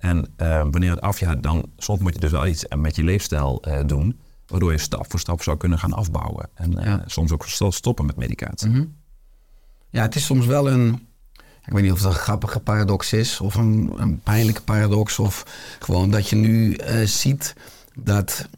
[0.00, 3.62] En eh, wanneer het afjaagt, dan soms moet je dus wel iets met je leefstijl
[3.62, 4.18] eh, doen.
[4.46, 6.48] Waardoor je stap voor stap zou kunnen gaan afbouwen.
[6.54, 7.02] En eh, Ja.
[7.06, 8.88] soms ook sto- stoppen met medicatie.
[9.90, 11.08] Ja, het is soms wel een.
[11.66, 15.18] Ik weet niet of het een grappige paradox is of een, een pijnlijke paradox.
[15.18, 15.44] Of
[15.80, 17.54] gewoon dat je nu ziet
[17.98, 18.48] dat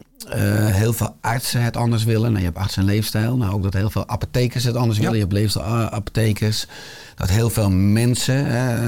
[0.71, 2.27] heel veel artsen het anders willen.
[2.29, 3.37] Nou, je hebt arts en leefstijl.
[3.37, 5.13] Nou, ook dat heel veel apothekers het anders willen.
[5.13, 6.67] Je hebt leefstijlapothekers.
[7.15, 8.45] Dat heel veel mensen,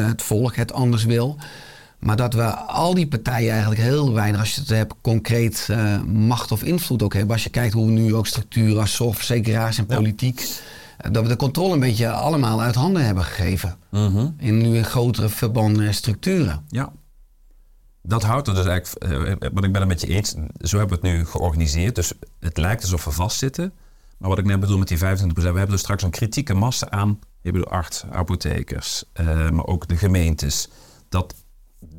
[0.07, 1.37] het volk, het anders wil.
[1.99, 6.01] Maar dat we al die partijen eigenlijk heel weinig, als je het hebt, concreet eh,
[6.01, 7.33] macht of invloed ook hebben.
[7.33, 10.39] Als je kijkt hoe we nu ook structuren als zorgverzekeraars en politiek,
[10.97, 13.77] eh, dat we de controle een beetje allemaal uit handen hebben gegeven.
[14.37, 16.65] In nu in grotere verbanden en structuren.
[16.67, 16.91] Ja.
[18.01, 20.99] Dat houdt er dus eigenlijk, eh, want ik ben het met je eens, zo hebben
[20.99, 21.95] we het nu georganiseerd.
[21.95, 23.73] Dus het lijkt alsof we vastzitten.
[24.17, 26.89] Maar wat ik net bedoel met die 25%, we hebben dus straks een kritieke massa
[26.89, 29.03] aan, ik bedoel arts, apothekers,
[29.51, 30.69] maar ook de gemeentes.
[31.09, 31.44] Dat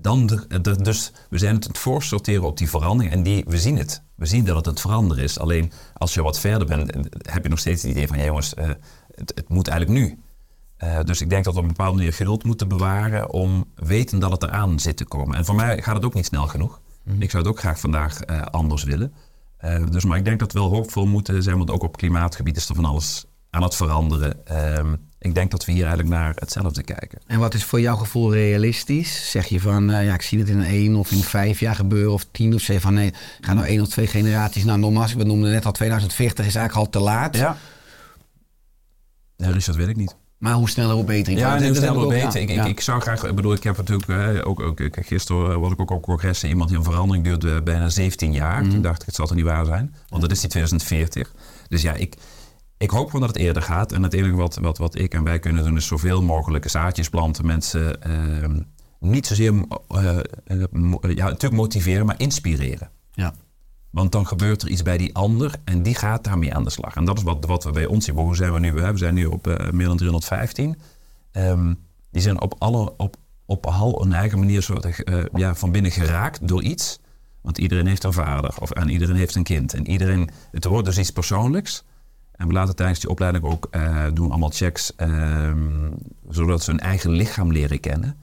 [0.06, 3.76] dan de, de- dus we zijn het voorsorteren op die verandering en die, we zien
[3.78, 4.02] het.
[4.14, 5.38] We zien dat het het veranderen is.
[5.38, 7.00] Alleen als je wat verder bent, eh,
[7.32, 8.68] heb je nog steeds het idee van, ja jongens, eh,
[9.14, 10.18] het, het moet eigenlijk nu.
[10.76, 14.18] Eh, dus ik denk dat we op een bepaalde manier geduld moeten bewaren om weten
[14.18, 15.36] dat het eraan zit te komen.
[15.36, 16.80] En voor mij gaat het ook niet snel genoeg.
[17.18, 19.12] Ik zou het ook graag vandaag anders willen.
[19.90, 22.68] Dus, maar ik denk dat we wel hoopvol moeten zijn, want ook op klimaatgebied is
[22.68, 24.46] er van alles aan het veranderen.
[24.46, 27.18] Ehm, ik denk dat we hier eigenlijk naar hetzelfde kijken.
[27.26, 29.30] En wat is voor jouw gevoel realistisch?
[29.30, 32.12] Zeg je van, eh, ja, ik zie het in één of in vijf jaar gebeuren
[32.12, 34.64] of tien of zeg je van, nee, ga nou één of twee generaties.
[34.64, 37.36] Nou, nogmaals, ik benoemde net al 2040 is eigenlijk al te laat.
[37.36, 37.56] Ja.
[39.36, 40.16] Ja, Richard, weet ik niet.
[40.38, 41.32] Maar hoe sneller hoe beter.
[41.32, 42.40] Ik- Ja, dat sneller hoe beter.
[42.40, 45.50] Ik, ik, ik zou graag, ik bedoel, ik heb natuurlijk eh, ook, ook ik- gisteren
[45.52, 46.48] eh, was ik ook op congressen.
[46.48, 48.62] Iemand die een verandering duurde bijna 17 jaar.
[48.68, 49.94] Toen dacht ik, het zal toch niet waar zijn?
[50.08, 51.32] Want dat is die 2040.
[51.68, 52.14] Dus ja, ik,
[52.78, 53.92] ik hoop gewoon dat het eerder gaat.
[53.92, 57.08] En het enige wat, wat, wat ik en wij kunnen doen is zoveel mogelijk zaadjes
[57.08, 57.46] planten.
[57.46, 58.50] Mensen eh,
[59.00, 60.24] niet zozeer, eh, eh,
[61.00, 62.90] ja, natuurlijk motiveren, maar inspireren.
[63.12, 63.34] Ja.
[63.90, 66.96] Want dan gebeurt er iets bij die ander en die gaat daarmee aan de slag.
[66.96, 68.14] En dat is wat, wat we bij ons zien.
[68.14, 68.72] Hoe zijn we nu?
[68.72, 70.76] We zijn nu op meer dan 315.
[71.32, 71.74] Ehm,
[72.10, 75.90] die zijn op, alle, op, op al een eigen manier soort, eh, ja, van binnen
[75.90, 77.00] geraakt door iets.
[77.42, 79.74] Want iedereen heeft een vader of, en iedereen heeft een kind.
[79.74, 81.84] En iedereen, het wordt dus iets persoonlijks.
[82.36, 85.90] En we laten tijdens die opleiding ook eh, doen allemaal checks, ehm,
[86.28, 88.16] zodat ze hun eigen lichaam leren kennen.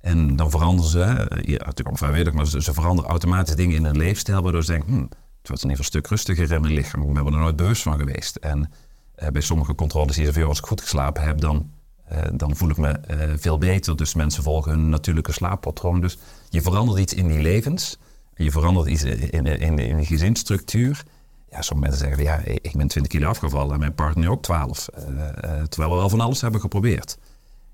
[0.00, 0.98] En dan veranderen ze,
[1.42, 5.06] ja, natuurlijk allemaal maar ze, veranderen automatisch dingen in hun leefstijl, waardoor ze denken, hm,
[5.48, 7.02] het wordt in ieder geval een stuk rustiger in mijn lichaam.
[7.02, 8.36] Ik ben er nooit bewust van geweest.
[8.36, 8.70] En
[9.14, 11.70] eh, bij sommige controles je van, joh, als ik goed geslapen heb, dan,
[12.04, 13.96] eh, dan voel ik me eh, veel beter.
[13.96, 16.00] Dus mensen volgen hun natuurlijke slaappatroon.
[16.00, 17.98] Dus je verandert iets in die levens.
[18.34, 21.04] En je verandert iets in, in, in, in de gezinsstructuur.
[21.50, 24.88] Ja, sommige mensen zeggen, ja, ik ben 20 kilo afgevallen en mijn partner ook 12.
[24.88, 27.18] Eh, eh, terwijl we wel van alles hebben geprobeerd.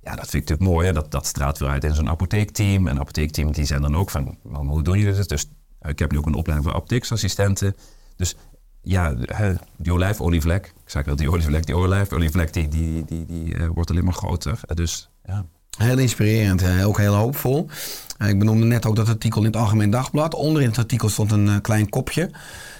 [0.04, 0.86] Ja, dat vind ik natuurlijk mooi.
[0.86, 0.92] Hè?
[0.92, 2.88] Dat, dat straalt weer uit in zo'n apotheekteam.
[2.88, 5.28] En apotheekteam die zijn dan ook van, maar hoe doen jullie dit?
[5.28, 7.76] Dus eh, ik heb nu ook een opleiding voor apotheeksassistenten.
[8.16, 8.36] Dus
[8.82, 9.14] ja,
[9.76, 13.90] die olijfolievlek, ik zeg wel die olievlek, die olijfolievlek, die, die, die, die eh, wordt
[13.90, 14.60] alleen maar groter.
[14.74, 15.46] Dus ja.
[15.78, 17.68] Heel inspirerend, eh, ook heel hoopvol.
[18.18, 20.34] Eh, Ik benoemde net ook dat artikel in het Algemeen Dagblad.
[20.34, 22.30] Onder in het artikel stond een eh, klein kopje.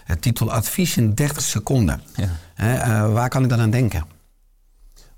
[0.04, 2.02] Het titel Advies in 30 seconden.
[2.56, 3.08] Ja.
[3.08, 4.04] Waar kan ik dan aan denken?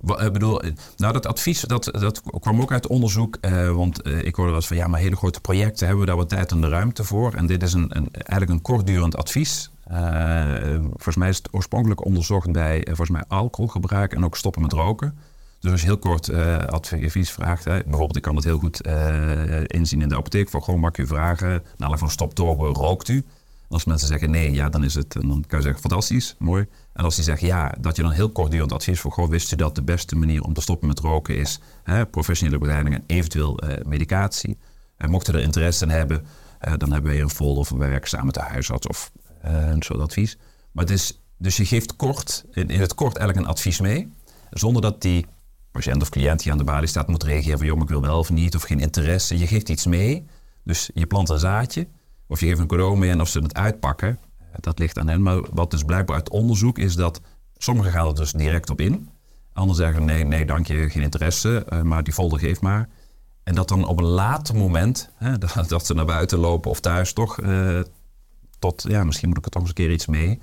[0.01, 0.61] Ik bedoel,
[0.97, 3.39] nou dat advies, dat, dat kwam ook uit onderzoek.
[3.75, 6.29] want ik hoorde wel eens van, ja, maar hele grote projecten hebben we daar wat
[6.29, 7.35] tijd en de ruimte voor.
[7.35, 9.71] En dit is een, een, eigenlijk een kortdurend advies.
[10.91, 15.19] Volgens mij is het oorspronkelijk onderzocht bij, volgens mij, alcoholgebruik en ook stoppen met roken.
[15.71, 20.03] Dus heel kort eh, advies vraagt, hè, bijvoorbeeld ik kan het heel goed eh, inzien
[20.03, 20.51] in de apotheek.
[20.51, 23.25] Voor gewoon mag je vragen, naar van stop door, rookt u?
[23.69, 26.67] Als mensen zeggen nee, ja, dan is het, dan kan je zeggen fantastisch, mooi.
[26.93, 29.57] En als die zeggen ja, dat je dan heel kortdurend advies voor, goh, wist je
[29.57, 33.59] dat de beste manier om te stoppen met roken is hè, professionele begeleiding en eventueel
[33.59, 34.59] eh, medicatie.
[34.97, 36.27] En mochten er interesse in hebben,
[36.77, 40.01] dan hebben wij een folder of we werken samen met de huisarts of een soort
[40.01, 40.39] advies.
[40.73, 44.13] Maar het is, dus je geeft kort, in het kort eigenlijk een advies mee,
[44.51, 45.27] zonder dat die
[45.77, 48.19] patiënt of cliënt die aan de balie staat moet reageren van joh, ik wil wel
[48.19, 49.39] of niet, of geen interesse.
[49.39, 50.27] Je geeft iets mee,
[50.65, 51.87] dus je plant een zaadje,
[52.27, 55.09] of je geeft een cadeau mee en of ze het uitpakken, eh, dat ligt aan
[55.09, 55.23] hen.
[55.23, 57.21] Maar wat dus blijkbaar uit onderzoek is dat
[57.57, 59.09] sommigen gaan er dus direct op in.
[59.53, 62.89] Anderen zeggen nee, nee, dank je, geen interesse, eh, maar die folder geef maar.
[63.45, 66.81] En dat dan op een later moment, hè, dat, dat ze naar buiten lopen of
[66.81, 67.81] thuis toch, eh,
[68.59, 70.39] tot ja, misschien moet ik er toch eens een keer iets mee.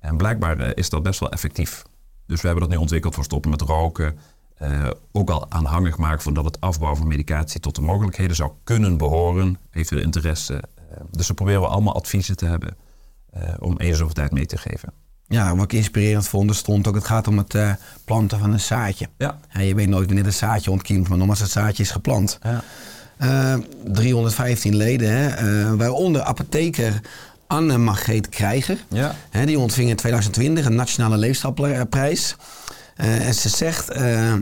[0.00, 1.82] En blijkbaar eh, is dat best wel effectief.
[2.26, 4.18] Dus we hebben dat nu ontwikkeld voor stoppen met roken.
[4.54, 8.50] Eh, ook al aanhangig maken van dat het afbouwen van medicatie tot de mogelijkheden zou
[8.64, 9.58] kunnen behoren.
[9.70, 10.54] Heeft er interesse?
[10.54, 12.76] Eh, dus we proberen we allemaal adviezen te hebben
[13.30, 14.92] eh, om eens over tijd mee te geven.
[15.28, 17.56] Ja, wat ik inspirerend vond, stond ook, het gaat om het
[18.04, 19.08] planten van een zaadje.
[19.18, 19.38] Ja.
[19.52, 22.38] Ja, je weet nooit wanneer het zaadje ontkiemt, maar nogmaals, het zaadje is geplant.
[23.16, 27.00] Eh, 315 leden, hè, waaronder apotheker
[27.46, 28.84] Anne Margreet Krijger.
[28.88, 29.14] Ja.
[29.30, 32.36] Hè, die ontving in 2020 een nationale leefstijlprijs.
[32.94, 34.34] Eh, en ze zegt, eh,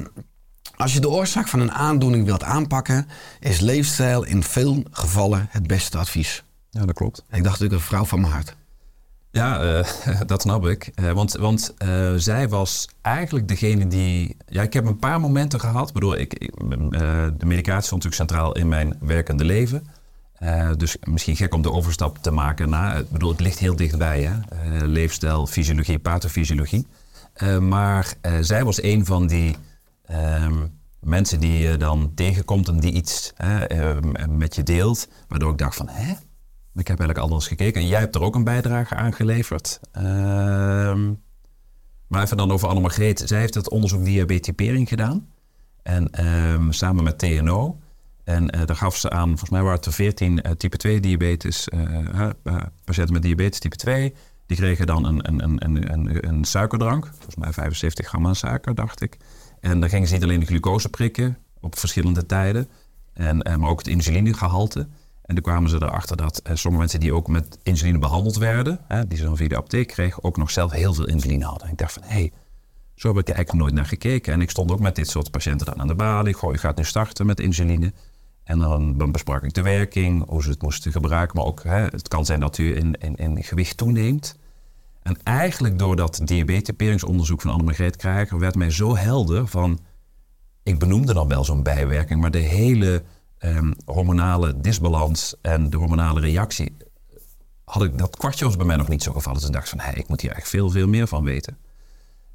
[0.76, 3.08] als je de oorzaak van een aandoening wilt aanpakken,
[3.40, 6.44] is leefstijl in veel gevallen het beste advies.
[6.70, 7.24] ja, dat klopt.
[7.28, 8.56] En ik dacht natuurlijk een vrouw van mijn hart.
[9.30, 10.90] Ja, eh, dat snap ik.
[11.14, 11.74] Want want
[12.16, 14.36] zij was eigenlijk degene die...
[14.48, 15.92] Ja, ik heb een paar momenten gehad.
[15.92, 16.52] Bedoel, ik, ik,
[17.38, 19.86] de medicatie stond natuurlijk centraal in mijn werkende leven.
[20.76, 22.98] Dus misschien gek om de overstap te maken naar...
[22.98, 24.86] Ik bedoel, het ligt heel dichtbij, hè.
[24.86, 26.86] Leefstijl, fysiologie, pathofysiologie.
[27.32, 29.56] Eh, maar eh, zij was een van die
[30.04, 30.66] ehm,
[31.00, 32.68] mensen die je dan tegenkomt...
[32.68, 35.08] en die iets hè, eh, met je deelt.
[35.28, 36.10] Waardoor ik dacht van, hè?
[36.74, 37.80] Ik heb eigenlijk anders gekeken.
[37.80, 39.80] En jij hebt er ook een bijdrage aan geleverd.
[39.92, 41.12] Ehm,
[42.06, 43.22] maar even dan over Anne Margreet.
[43.26, 45.28] Zij heeft het onderzoek diabetipering gedaan.
[45.82, 47.78] En ehm, samen met TNO.
[48.24, 51.00] En eh, daar gaf ze aan, volgens mij waren het er 14 eh, type 2
[51.00, 51.68] diabetes,
[52.84, 54.14] patiënten met diabetes type 2.
[54.46, 57.06] Die kregen dan een, een, een, een, een, suikerdrank.
[57.06, 59.16] Volgens mij 75 gram aan suiker, dacht ik.
[59.60, 62.68] En dan gingen ze niet alleen de glucose prikken op verschillende tijden.
[63.12, 64.88] En, eh, maar ook het insulinegehalte.
[65.22, 68.80] En toen kwamen ze erachter dat eh, sommige mensen die ook met insuline behandeld werden,
[68.88, 71.66] hè, die ze dan via de apotheek kregen, ook nog zelf heel veel insuline hadden.
[71.66, 72.32] En ik dacht van, hé, hey,
[72.94, 74.32] zo heb ik er eigenlijk nooit naar gekeken.
[74.32, 76.34] En ik stond ook met dit soort patiënten dan aan de balie.
[76.34, 77.92] Goh, je gaat nu starten met insuline.
[78.44, 81.36] En dan, besprak ik de werking, hoe ze het moesten gebruiken.
[81.36, 84.36] Maar ook, hè, het kan zijn dat u in, in, in gewicht toeneemt.
[85.02, 89.80] En eigenlijk door dat diabeteperingsonderzoek van Anne Margreet Krijger werd mij zo helder van...
[90.62, 93.02] Ik benoemde dan wel zo'n bijwerking, maar de hele
[93.38, 96.76] ehm, hormonale disbalans en de hormonale reactie...
[97.64, 99.38] Had ik, dat kwartje was bij mij nog niet zo gevallen.
[99.38, 101.58] Dus ik dacht van, hey, ik moet hier eigenlijk veel, veel meer van weten.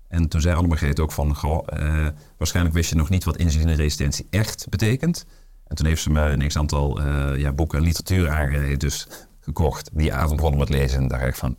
[0.08, 4.28] En toen zei Anne Margreet ook van, eh, waarschijnlijk wist je nog niet wat insulineresistentie
[4.30, 5.26] echt betekent.
[5.68, 9.08] En toen heeft ze me een x-aantal eh, ja, boeken en literatuur aangereden, dus
[9.40, 9.90] gekocht.
[9.94, 11.56] Die avond begonnen met lezen en dacht ik van,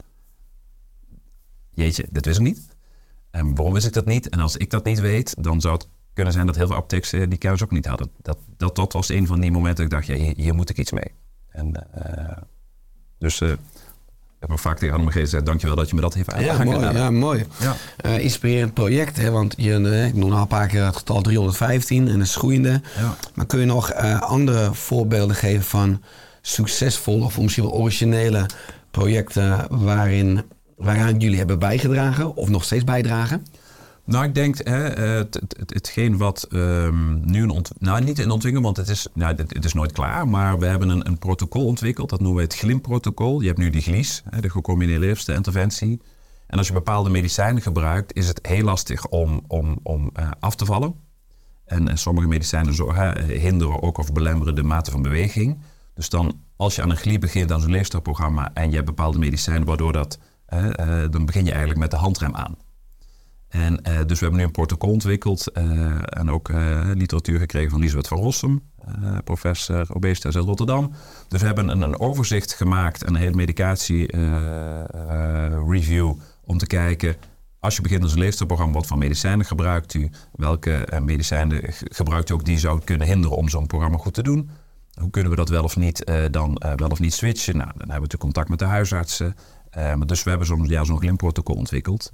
[1.71, 2.77] jeetje, dit wist ik niet.
[3.31, 4.29] En waarom wist ik dat niet?
[4.29, 7.12] En als ik dat niet weet, dan zou het kunnen zijn dat heel veel apothekers
[7.12, 8.11] eh, die kennis ook niet hadden.
[8.57, 10.79] Dat, dat, was een van die momenten dat ik dacht, ja, hier, hier moet ik
[10.79, 11.12] iets mee.
[11.49, 12.42] En eh,
[13.18, 13.42] dus
[14.40, 16.66] heb ook vaak tegen Anne Margreet gezegd, dankjewel dat je me dat heeft Ja, aangeraden.
[16.81, 16.96] mooi.
[16.96, 17.44] Ja, mooi.
[17.61, 17.77] Ja.
[17.96, 21.20] Eh, inspirerend project, hè, want je, eh, ik noem al een paar keer het getal
[21.22, 22.81] 315 en het groeiende.
[22.98, 23.16] Ja.
[23.35, 26.03] Maar kun je nog eh, andere voorbeelden geven van
[26.42, 28.46] succesvolle of misschien wel originele
[28.90, 30.42] projecten waarin,
[30.77, 33.46] waaraan jullie hebben bijgedragen of nog steeds bijdragen?
[34.09, 38.31] Nou, ik denk hè, het, het, het- hetgeen wat ehm, nu een nou niet in
[38.31, 41.66] ontwikkeling, want het is, nou, het, is nooit klaar, maar we hebben een, een protocol
[41.66, 42.09] ontwikkeld.
[42.11, 43.40] Dat noemen we het GLIM-protocol.
[43.40, 46.01] Je hebt nu die GLIS, hè, de gecombineerde leefstijlinterventie.
[46.47, 50.55] En als je bepaalde medicijnen gebruikt, is het heel lastig om, om, om eh, af
[50.57, 50.94] te vallen.
[51.64, 55.59] En, en sommige medicijnen zorgen, hinderen ook of belemmeren de mate van beweging.
[55.94, 59.18] Dus dan, als je aan een GLI begint, aan zo'n leefstijlprogramma, en je hebt bepaalde
[59.18, 62.57] medicijnen waardoor dat, eh, dan begin je eigenlijk met de handrem aan.
[63.49, 65.63] En eh, dus we hebben nu een protocol ontwikkeld eh,
[66.19, 68.63] en ook eh, literatuur gekregen van Lisbeth van Rossum,
[69.25, 70.93] professor obesitas uit Rotterdam.
[71.29, 74.16] Dus we hebben een, een overzicht gemaakt en een hele medicatie
[75.68, 76.12] review
[76.45, 77.16] om te kijken,
[77.59, 80.11] als je begint als een leefstijlprogramma, wat voor medicijnen gebruikt u?
[80.33, 84.22] Welke medicijnen ge- gebruikt u ook die zou kunnen hinderen om zo'n programma goed te
[84.22, 84.51] doen?
[85.01, 87.57] Hoe kunnen we dat wel of niet, dan wel of niet switchen?
[87.57, 89.37] Nou, dan hebben we natuurlijk contact met de huisartsen.
[90.07, 92.12] Dus we hebben zo'n ja, zo'n glimprotocol ontwikkeld.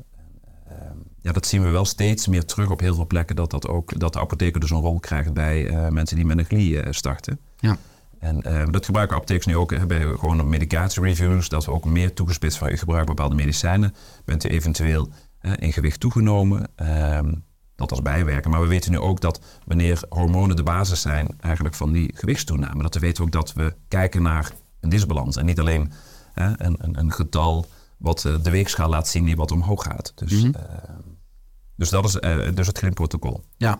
[1.25, 3.37] Ja, dat zien we wel steeds meer terug op heel veel plekken.
[3.37, 6.39] Dat, dat, ook, dat de apotheker dus een rol krijgt bij eh, mensen die met
[6.39, 7.41] een GLI eh, starten.
[7.59, 7.77] Ja.
[8.19, 11.49] En eh, dat gebruiken apothekers nu ook bij gewoon medicatiereviews.
[11.49, 13.95] Dat we ook meer toegespitst van u gebruikt bepaalde medicijnen.
[14.25, 15.09] Bent u eventueel
[15.59, 16.69] in gewicht toegenomen?
[16.77, 17.35] Ehm,
[17.77, 18.51] dat als bijwerken.
[18.51, 22.83] Maar we weten nu ook dat wanneer hormonen de basis zijn eigenlijk van die gewichtstoename.
[22.83, 25.37] Dat we weten ook dat we kijken naar een disbalans.
[25.37, 25.93] En niet alleen
[26.35, 27.67] een, een, een getal
[27.99, 30.13] wat de weegschaal laat zien die wat omhoog gaat.
[30.15, 30.55] Dus, Mhm.
[30.55, 30.63] eh,
[31.77, 33.45] dus dat is eh, dus het glimprotocol.
[33.57, 33.79] Ja.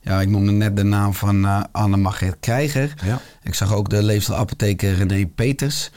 [0.00, 2.94] ja, ik noemde net de naam van eh Anne Margret Krijger.
[3.04, 3.20] Ja.
[3.42, 5.90] Ik zag ook de leefstijlapotheker René Peters.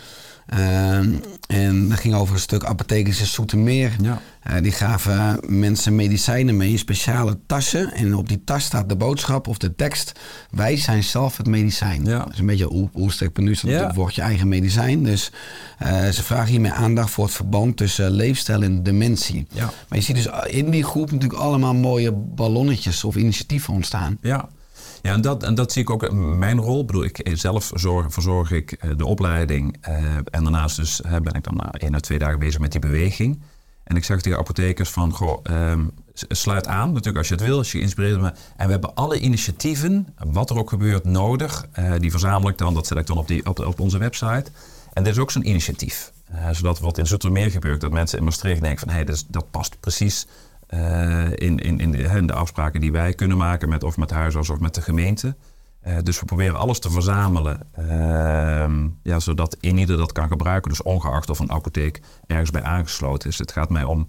[0.45, 1.11] Ehm,
[1.47, 3.95] en dat ging over een stuk apothekers in Soetermeer.
[4.01, 4.21] Ja.
[4.41, 7.93] Eh, die gaven mensen medicijnen mee in speciale tassen.
[7.93, 10.19] En op die tas staat de boodschap of de tekst...
[10.51, 12.05] wij zijn zelf het medicijn.
[12.05, 12.17] Ja.
[12.19, 12.69] Dat is een beetje
[13.07, 13.87] sterk nu staat Ja.
[13.87, 15.03] het wordt je eigen medicijn.
[15.03, 15.31] Dus
[15.77, 19.47] eh, ze vragen hiermee aandacht voor het verband tussen leefstijl en dementie.
[19.51, 19.63] Ja.
[19.89, 24.17] Maar je ziet dus in die groep natuurlijk allemaal mooie ballonnetjes of initiatieven ontstaan.
[24.21, 24.49] Ja,
[25.05, 26.79] ja en, dat, en dat zie ik ook in mijn rol.
[26.81, 29.77] Ik bedoel, ik eh, zelf zorg, verzorg ik eh, de opleiding.
[29.81, 32.81] eh, en daarnaast dus, ben ik dan na één à twee dagen bezig met die
[32.81, 33.41] beweging.
[33.83, 36.87] En ik zeg tegen apothekers van, goh, ehm, sluit aan.
[36.87, 38.39] Natuurlijk als je het wil, als je geïnspireerd bent.
[38.57, 41.67] En we hebben alle initiatieven, wat er ook gebeurt, nodig.
[41.97, 44.45] Die verzamel ik dan, dat zet ik dan op, die, op, onze website.
[44.93, 46.11] En dit is ook zo'n initiatief.
[46.51, 48.89] Zodat wat in Zoetermeer gebeurt, dat mensen in Maastricht denken van...
[48.89, 50.27] hé, hey, dat past precies
[50.68, 53.70] eh, in, in, in, de, hè, in de afspraken die wij kunnen maken...
[53.70, 55.36] Met, of met huisarts of met de gemeente.
[55.82, 60.70] Eh, dus we proberen alles te verzamelen, ehm, ja, zodat in ieder dat kan gebruiken.
[60.70, 63.38] Dus ongeacht of een apotheek ergens bij aangesloten is.
[63.38, 64.07] Het gaat mij om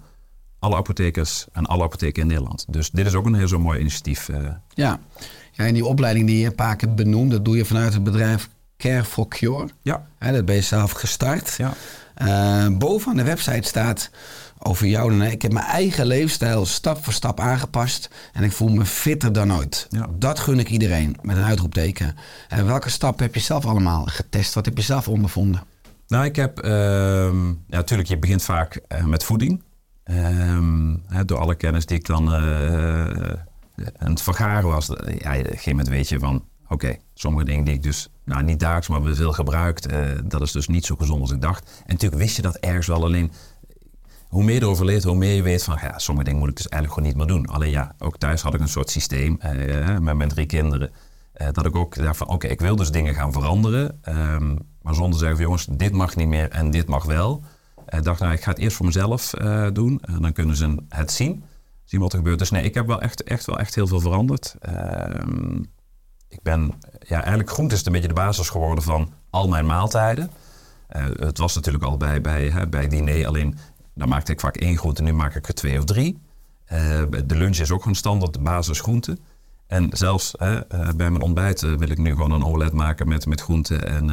[0.59, 2.65] alle apothekers en alle apotheken in Nederland.
[2.69, 4.29] Dus dit is ook een heel zo mooi initiatief.
[4.29, 4.39] eh.
[4.75, 5.01] Ja.
[5.53, 8.05] ja, en die opleiding die je een paar keer benoemd, dat doe je vanuit het
[8.05, 9.69] bedrijf Care for Cure.
[9.83, 11.55] ja, dat ben je zelf gestart.
[11.57, 11.73] ja,
[12.15, 14.11] Eh, bovenaan de website staat
[14.67, 15.21] over jou.
[15.21, 18.11] hè, Ik heb mijn eigen leefstijl stap voor stap aangepast.
[18.33, 19.87] En ik voel me fitter dan ooit.
[19.91, 20.07] Ja.
[20.19, 22.17] Dat gun ik iedereen met een uitroepteken.
[22.49, 24.55] En welke stappen heb je zelf allemaal getest?
[24.55, 25.63] Wat heb je zelf ondervonden?
[26.09, 26.59] Nou, ik heb...
[26.59, 29.63] ehm, ja, natuurlijk, je begint vaak eh, met voeding.
[30.05, 30.95] Ehm,
[31.25, 33.33] door alle kennis die ik dan eh,
[33.99, 34.89] aan het vergaren was.
[34.97, 36.45] eh, Ja, op een gegeven moment weet je van...
[36.69, 39.87] Oké, sommige dingen die ik dus nou, niet dagelijks, maar veel gebruikt...
[39.87, 41.65] eh, dat is dus niet zo gezond als ik dacht.
[41.65, 43.05] En natuurlijk wist je dat ergens wel.
[43.05, 43.33] Alleen,
[44.29, 45.79] hoe meer je erover hoe meer je weet van...
[45.83, 47.55] Ja, sommige dingen moet ik dus eigenlijk gewoon niet meer doen.
[47.55, 50.91] Alleen ja, ook thuis had ik een soort systeem eh, met mijn drie kinderen...
[51.37, 53.99] Eh, dat ik ook dacht van, oké, ik wil dus dingen gaan veranderen.
[54.03, 57.45] ehm, maar zonder te zeggen van, jongens, dit mag niet meer en dit mag wel.
[57.89, 60.01] Ik dacht, nou, ik ga het eerst voor mezelf eh, doen.
[60.01, 61.45] En dan kunnen ze het zien.
[61.85, 62.39] Zien wat er gebeurt.
[62.39, 64.55] Dus nee, ik heb wel echt, echt, wel echt heel veel veranderd.
[64.61, 65.57] Ehm,
[66.29, 66.73] ik ben,
[67.07, 70.31] ja, eigenlijk groente is een beetje de basis geworden van al mijn maaltijden.
[70.89, 73.59] Eh, het was natuurlijk al bij, bij, hè, bij diner, alleen
[73.97, 75.03] dan maakte ik vaak één groente.
[75.03, 76.19] Nu maak ik er twee of drie.
[76.65, 79.19] Eh, de lunch is ook gewoon standaard de basisgroente.
[79.67, 83.27] En zelfs eh, bij mijn ontbijt eh, wil ik nu gewoon een omelet maken met,
[83.27, 84.05] met groenten en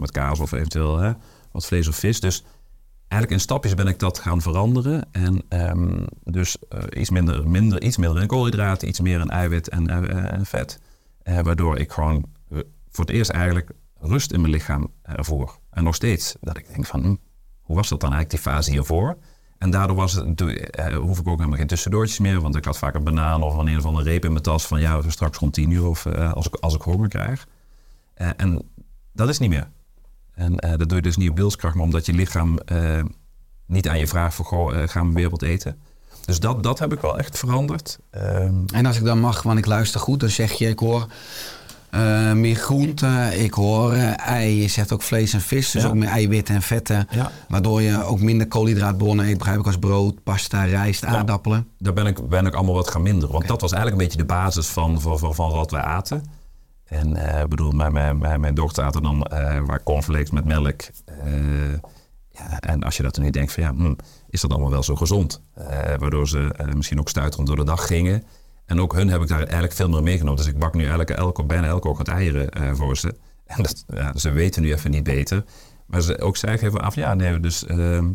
[0.00, 1.14] met kaas of eventueel
[1.52, 2.20] wat vlees of vis.
[2.20, 2.44] Dus
[3.08, 5.08] eigenlijk in stapjes ben ik dat gaan veranderen.
[5.12, 6.56] En ehm, dus
[6.90, 9.88] iets, minder, minder, iets minder in koolhydraten, iets meer in eiwit en,
[10.30, 10.80] en vet.
[11.22, 12.24] Waardoor ik gewoon
[12.90, 13.70] voor het eerst eigenlijk
[14.00, 15.58] rust in mijn lichaam ervoor.
[15.70, 17.14] En nog steeds dat ik denk van, hm,
[17.74, 19.16] was dat dan eigenlijk die fase hiervoor?
[19.58, 22.40] En daardoor was het, eh, hoef ik ook helemaal geen tussendoortjes meer.
[22.40, 24.66] Want ik had vaak een banaan of een of andere reep in mijn tas.
[24.66, 27.46] Van ja, straks rond tien uur of eh, als, ik, als ik honger krijg.
[28.14, 28.62] Eh, en
[29.12, 29.68] dat is niet meer.
[30.34, 32.58] En dat doe je dus niet op wilskracht, maar omdat je lichaam
[33.66, 35.80] niet aan je vraagt van goh, gaan we weer eten.
[36.24, 37.98] Dus dat, dat heb ik wel echt veranderd.
[38.10, 41.06] Ehm, En als ik dan mag, want ik luister goed, dan zeg je, ik hoor
[41.92, 45.88] eh, meer groenten, ik hoor eh, ei, je zegt ook vlees en vis, dus Ja.
[45.88, 47.06] ook meer eiwitten en vetten.
[47.10, 47.30] Ja.
[47.48, 51.68] Waardoor je ook minder koolhydraatbronnen eet, begrijp ik, als brood, pasta, rijst, aardappelen.
[51.78, 53.32] daar ben ik, ben ik allemaal wat gaan minderen.
[53.32, 56.24] Want dat was eigenlijk een beetje de basis van, van, van, van wat wij aten.
[56.84, 59.18] En eh, bedoel, mijn, mijn, mijn, mijn dochter aten dan
[59.66, 60.80] waar cornflakes met melk.
[62.30, 63.94] Ja, en als je dat dan niet denkt van ja, hm,
[64.28, 65.40] is dat allemaal wel zo gezond?
[65.98, 68.22] Waardoor ze misschien ook stuiterend door de dag gingen.
[68.72, 70.36] En ook hun heb ik daar eigenlijk veel meer meegenomen.
[70.36, 73.14] Dus ik bak nu elke, elke, bijna elke ochtend eieren eh, voor ze.
[73.46, 73.84] En dat,
[74.20, 75.44] ze weten nu even niet beter.
[75.86, 78.10] Maar ze, ook zij geven af, ja, nee, dus ehm,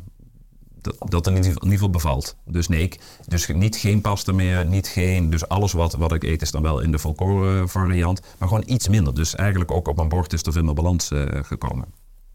[0.82, 2.36] dat, dat in ieder, geval, in ieder geval bevalt.
[2.46, 5.30] Dus nee, ik, dus niet geen pasta meer, niet geen...
[5.30, 8.22] Dus alles wat, wat ik eet is dan wel in de volkoren variant.
[8.38, 9.16] Maar gewoon iets minder.
[9.16, 11.86] Dus eigenlijk ook op mijn bord is er veel meer balans eh, gekomen.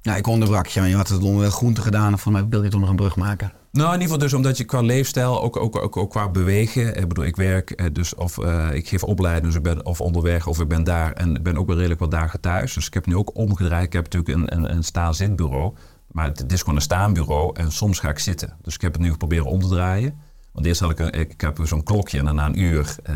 [0.02, 2.18] Ja, ik onderbrak je, je had het onder groente gedaan.
[2.18, 3.52] Van mij wil je toch nog een brug maken.
[3.72, 6.96] Nou, in ieder geval dus omdat je qua leefstijl, ook, ook, ook, qua bewegen.
[6.96, 10.46] Ik bedoel, ik werk eh, dus of eh, ik geef opleiding, dus ben of onderweg
[10.46, 11.12] of ik ben daar.
[11.12, 12.74] En ik ben ook wel redelijk wat dagen thuis.
[12.74, 13.84] Dus ik heb nu ook omgedraaid.
[13.84, 15.74] Ik heb natuurlijk een, een, sta-zitbureau.
[16.12, 18.56] Maar het is gewoon een staanbureau en soms ga ik zitten.
[18.62, 20.20] Dus ik heb het nu geprobeerd om te draaien.
[20.52, 23.14] Want eerst had ik, een, ik heb zo'n klokje en dan na een uur eh,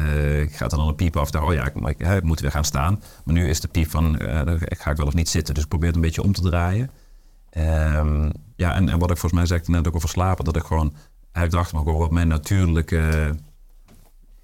[0.57, 1.30] gaat er dan een piep af.
[1.30, 3.03] Daar, oh ja, ik, moet weer gaan staan.
[3.24, 5.55] Maar nu is de piep van, eh, ik ga ik wel of niet zitten.
[5.55, 6.91] Dus ik probeer het een beetje om te draaien.
[7.51, 10.45] Ehm, ja, en, en wat ik volgens mij zei net ook over slapen.
[10.45, 10.95] Dat ik gewoon
[11.32, 13.34] eigenlijk dacht, maar wat mijn natuurlijke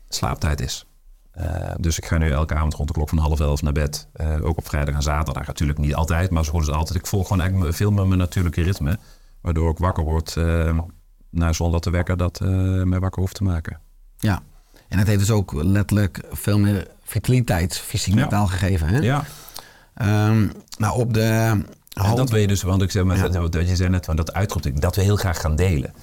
[0.09, 0.86] slaaptijd is.
[1.38, 4.09] Uh, dus ik ga nu elke avond rond de klok van half elf naar bed.
[4.16, 5.47] Uh, ook op vrijdag en zaterdag.
[5.47, 6.99] Natuurlijk niet altijd, maar zo goed als altijd.
[6.99, 8.99] Ik volg gewoon eigenlijk veel met mijn natuurlijke ritme.
[9.40, 10.78] Waardoor ik wakker word uh,
[11.33, 12.41] nou, zonder dat de wekker dat
[12.85, 13.80] mij wakker hoeft te maken.
[14.18, 14.43] Ja,
[14.89, 18.89] en het heeft dus ook letterlijk veel meer vitaliteit, fysiek mentaal gegeven.
[18.89, 18.99] Hè?
[18.99, 19.24] Ja.
[20.28, 21.61] Um, nou, op de...
[21.93, 23.28] En dat wil je dus, want ik zeg, maar, ja.
[23.28, 25.95] dat, dat, je zei net van dat uitroeping, dat we heel graag gaan delen.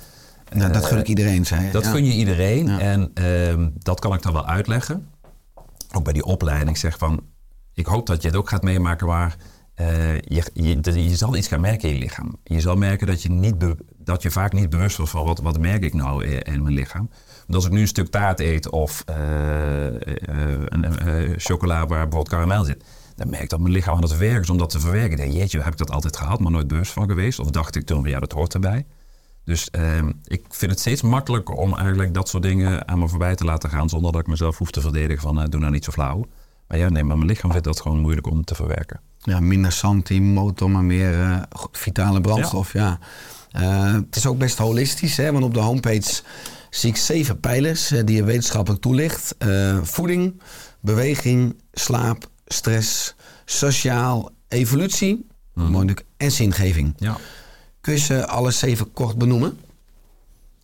[0.50, 1.92] Nou, dat gun ik iedereen, zei Dat ja.
[1.92, 5.08] gun je iedereen en uh, dat kan ik dan wel uitleggen.
[5.92, 7.24] Ook bij die opleiding zeg van,
[7.74, 9.36] ik hoop dat je het ook gaat meemaken waar
[9.82, 12.36] uh, je, je, zal iets gaan merken in je lichaam.
[12.44, 13.56] Je zal merken dat je, niet
[13.98, 17.10] dat je vaak niet bewust wordt van wat, wat merk ik nou in mijn lichaam.
[17.50, 19.16] Als ik nu een stuk taart eet of uh,
[20.66, 22.84] een chocola waar bijvoorbeeld karamel zit,
[23.16, 25.18] dan merk ik dat mijn lichaam aan het werk is om dat te verwerken.
[25.18, 27.40] Denk, jeetje, heb ik dat altijd gehad, maar nooit bewust van geweest?
[27.40, 28.86] Of dacht ik toen, ja, dat hoort erbij.
[29.44, 33.36] Dus uh, ik vind het steeds makkelijker om eigenlijk dat soort dingen aan me voorbij
[33.36, 33.90] te laten gaan.
[33.90, 36.26] Zonder dat ik mezelf hoef te verdedigen van doe nou niet zo flauw.
[36.68, 39.02] Maar ja, nee, maar mijn lichaam vindt dat gewoon moeilijk om te verwerken.
[39.22, 39.80] Ja, minder
[40.22, 41.42] motor, maar meer uh,
[41.72, 42.74] vitale brandstof.
[42.74, 43.00] Ja.
[43.50, 43.94] ja.
[44.06, 45.32] het is ook best holistisch, hè?
[45.32, 46.22] want op de homepage
[46.70, 49.36] zie ik zeven pijlers die je wetenschappelijk toelicht.
[49.82, 50.42] voeding,
[50.80, 53.16] beweging, slaap, stress,
[53.46, 55.96] sociaal, evolutie hmm.
[56.18, 56.94] en zingeving.
[56.98, 57.18] Ja.
[57.82, 59.58] Kun je ze alle zeven kort benoemen?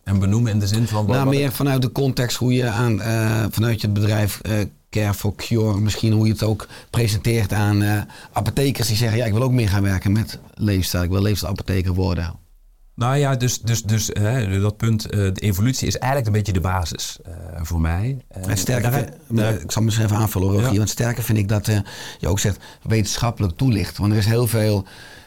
[0.04, 1.06] En benoemen in de zin van...
[1.06, 4.64] Nou, meer vanuit de context hoe je aan, uh, vanuit je bedrijf uh,
[5.00, 5.80] Care for Cure...
[5.80, 8.00] misschien hoe je het ook presenteert aan uh,
[8.32, 9.18] apothekers die zeggen...
[9.18, 11.02] ja, ik wil ook meer gaan werken met leefstijl.
[11.02, 12.34] Ik wil leefstijlapotheker worden.
[12.94, 16.60] Nou ja, dus, dus, dus hè, dat punt, de evolutie is eigenlijk een beetje de
[16.60, 17.18] basis
[17.62, 18.18] voor mij.
[18.38, 20.70] het sterker, daar, daar, ik zal misschien even aanvullen, Rogier.
[20.70, 20.76] Ja.
[20.76, 21.66] Want sterker vind ik dat
[22.18, 23.98] je ook zegt wetenschappelijk toelicht.
[23.98, 24.86] Want er is heel veel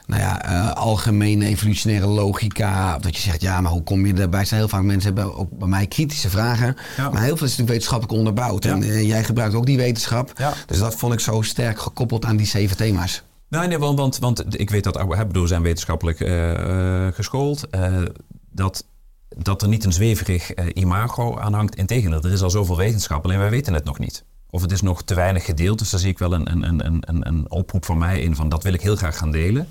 [0.09, 2.97] nou ja, uh, algemene evolutionaire logica.
[2.97, 4.45] Dat je zegt, ja, maar hoe kom je erbij?
[4.45, 6.75] zijn heel vaak mensen hebben ook bij mij kritische vragen.
[6.97, 7.09] Ja.
[7.09, 8.63] Maar heel veel is natuurlijk wetenschappelijk onderbouwd.
[8.63, 8.71] Ja.
[8.71, 10.31] En uh, jij gebruikt ook die wetenschap.
[10.35, 10.53] Ja.
[10.65, 13.23] Dus dat vond ik zo sterk gekoppeld aan die zeven thema's.
[13.49, 17.67] Nee, nee want, want, want ik weet dat we bedoel, zijn wetenschappelijk uh, geschoold.
[18.51, 18.85] dat,
[19.37, 21.75] dat er niet een zweverig imago aan hangt.
[21.75, 24.23] Integendeel, er is al zoveel wetenschap, alleen wij weten het nog niet.
[24.49, 25.79] Of het is nog te weinig gedeeld.
[25.79, 28.49] Dus daar zie ik wel een, een, een, een, een oproep van mij in van
[28.49, 29.67] dat wil ik heel graag gaan delen.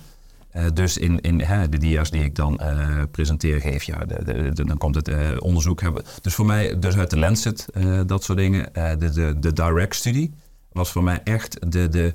[0.59, 4.04] Uh, dus in, in hè, de dia's die ik dan uh, presenteer, geef ja,
[4.52, 6.04] dan komt het uh, onderzoek hebben.
[6.20, 7.66] Dus voor mij, dus uit de Lancet,
[8.06, 8.72] dat soort dingen.
[8.72, 10.34] de, de, de direct-studie
[10.72, 12.14] was voor mij echt de, de,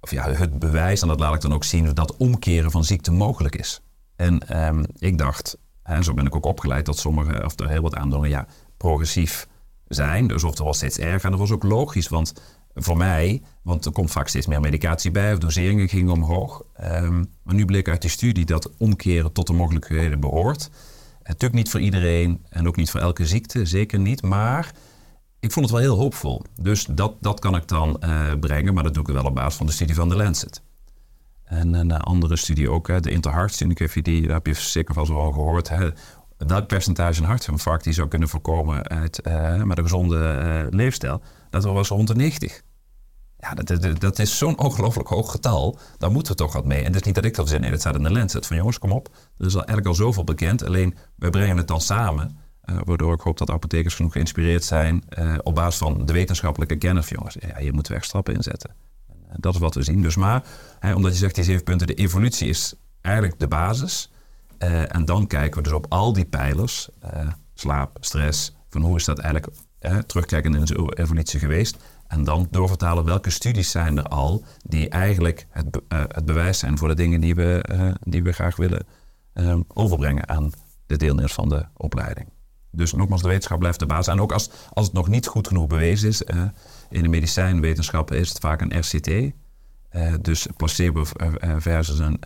[0.00, 3.12] of ja, het bewijs, en dat laat ik dan ook zien, dat omkeren van ziekte
[3.12, 3.80] mogelijk is.
[4.16, 7.82] En um, ik dacht, en zo ben ik ook opgeleid, dat sommige, of er heel
[7.82, 8.46] wat aandoeningen, ja,
[8.76, 9.46] progressief
[9.88, 10.26] zijn.
[10.26, 11.24] Dus of er was steeds erger.
[11.24, 12.32] En dat was ook logisch, want
[12.74, 16.62] voor mij, want er komt vaak steeds meer medicatie bij, of doseringen gingen omhoog.
[16.84, 20.70] Um, maar nu bleek uit die studie dat omkeren tot de mogelijkheden behoort.
[21.22, 24.22] Natuurlijk niet voor iedereen en ook niet voor elke ziekte, zeker niet.
[24.22, 24.72] Maar
[25.40, 26.42] ik vond het wel heel hoopvol.
[26.60, 29.54] Dus dat, dat kan ik dan uh, brengen, maar dat doe ik wel op basis
[29.54, 30.62] van de studie van de Lancet.
[31.44, 35.68] En een andere studie ook, hè, de Interheart-studie, daar heb je zeker wel gehoord.
[35.68, 35.90] Hè.
[36.36, 38.92] Welk percentage een hartinfarct die zou kunnen voorkomen
[39.26, 41.22] uh, met een gezonde leefstijl?
[41.50, 42.62] Dat was rond de 90.
[43.38, 45.78] Ja, dat, dat, dat is zo'n ongelooflijk hoog getal.
[45.98, 46.78] Daar moeten we toch wat mee.
[46.78, 47.60] En het is niet dat ik dat zeg.
[47.60, 48.46] Nee, dat staat in de Lancet.
[48.46, 49.08] Van jongens, kom op.
[49.38, 50.64] Er is al eigenlijk al zoveel bekend.
[50.64, 52.38] Alleen, wij brengen het dan samen.
[52.64, 55.04] Uh, waardoor ik hoop dat apothekers genoeg geïnspireerd zijn.
[55.18, 57.08] Uh, op basis van de wetenschappelijke kennis.
[57.08, 58.70] Jongens, ja, je moet wegstappen inzetten.
[59.08, 60.02] En, uh, dat is wat we zien.
[60.02, 60.42] Dus maar,
[60.78, 61.86] hè, omdat je zegt die zeven punten.
[61.86, 64.10] De evolutie is eigenlijk de basis.
[64.88, 66.88] en dan kijken we dus op al die pijlers.
[67.54, 68.56] slaap, stress.
[68.68, 69.56] Van hoe is dat eigenlijk
[70.06, 71.76] terugkijkend in de evolutie geweest.
[72.10, 76.58] En dan doorvertalen welke studies zijn er al die eigenlijk het, be uh, het bewijs
[76.58, 78.86] zijn voor de dingen die we, uh, die we graag willen
[79.34, 80.52] uh, overbrengen aan
[80.86, 82.28] de deelnemers van de opleiding.
[82.70, 84.12] Dus nogmaals, de wetenschap blijft de basis.
[84.12, 86.22] En ook als, als het nog niet goed genoeg bewezen is,
[86.90, 89.32] in de medicijnwetenschappen is het vaak een RCT.
[90.20, 91.04] dus placebo
[91.58, 92.20] versus een,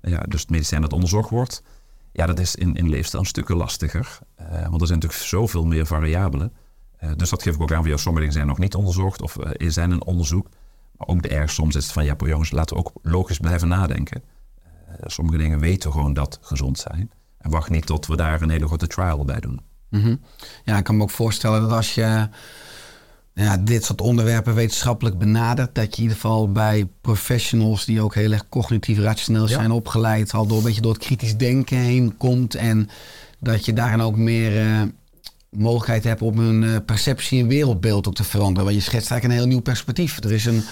[0.00, 1.62] ja, dus het medicijn dat onderzocht wordt.
[2.16, 4.18] Ja, dat is in, in leefstijl een stukje lastiger.
[4.36, 6.52] want er zijn natuurlijk zoveel meer variabelen.
[7.04, 7.84] Uh, dus dat geef ik ook aan.
[7.84, 10.48] Ja, sommige dingen zijn nog niet onderzocht of uh, zijn een onderzoek.
[10.96, 14.22] Maar ook de erg soms is van ja, jongens, laten we ook logisch blijven nadenken.
[15.00, 17.10] Sommige dingen weten gewoon dat gezond zijn.
[17.38, 19.60] En wacht niet tot we daar een hele grote trial bij doen.
[19.90, 20.20] -hmm.
[20.64, 22.28] Ja, ik kan me ook voorstellen dat als je
[23.34, 28.14] ja, dit soort onderwerpen wetenschappelijk benadert, dat je in ieder geval bij professionals die ook
[28.14, 29.74] heel erg cognitief rationeel zijn ja.
[29.74, 32.54] opgeleid, al door een beetje door het kritisch denken heen komt.
[32.54, 32.88] En
[33.38, 34.52] dat je daarin ook meer
[35.54, 38.64] mogelijkheid hebt om hun eh, perceptie en wereldbeeld ook te veranderen.
[38.64, 40.24] Want je schetst eigenlijk een heel nieuw perspectief.
[40.24, 40.62] Er is een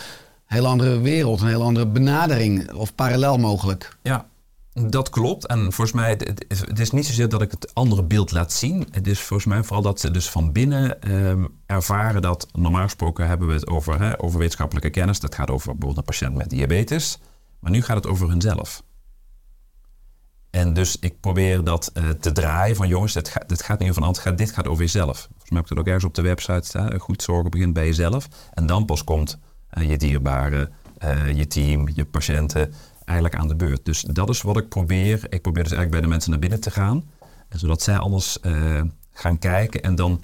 [0.46, 3.96] heel andere wereld, een heel andere benadering of parallel mogelijk.
[4.02, 4.26] Ja,
[4.72, 5.46] dat klopt.
[5.46, 8.86] En volgens mij, het, het is- niet zozeer dat ik het andere beeld laat zien.
[8.90, 12.46] Het is volgens mij vooral dat ze dus van binnen ehm, ervaren dat...
[12.52, 15.20] Normaal gesproken hebben we het over, hè, over wetenschappelijke kennis.
[15.20, 17.18] Dat gaat over bijvoorbeeld een patiënt met diabetes.
[17.60, 18.82] Maar nu gaat het over hunzelf.
[20.50, 24.02] En dus ik probeer dat eh, te draaien van jongens, dit, gaat gaat niet over
[24.02, 25.18] een ander, dit gaat over jezelf.
[25.18, 26.98] Volgens mij heb ik het ook ergens op de website staan.
[26.98, 28.28] Goed zorgen begint bij jezelf.
[28.52, 32.74] En dan pas komt eh, je dierbare, eh, je team, je patiënten
[33.12, 33.84] eigenlijk aan de beurt.
[33.84, 35.26] Dus dat is wat ik probeer.
[35.28, 37.10] Ik probeer dus eigenlijk bij de mensen naar binnen te gaan.
[37.48, 38.80] En zodat zij anders eh,
[39.12, 40.22] gaan kijken en dan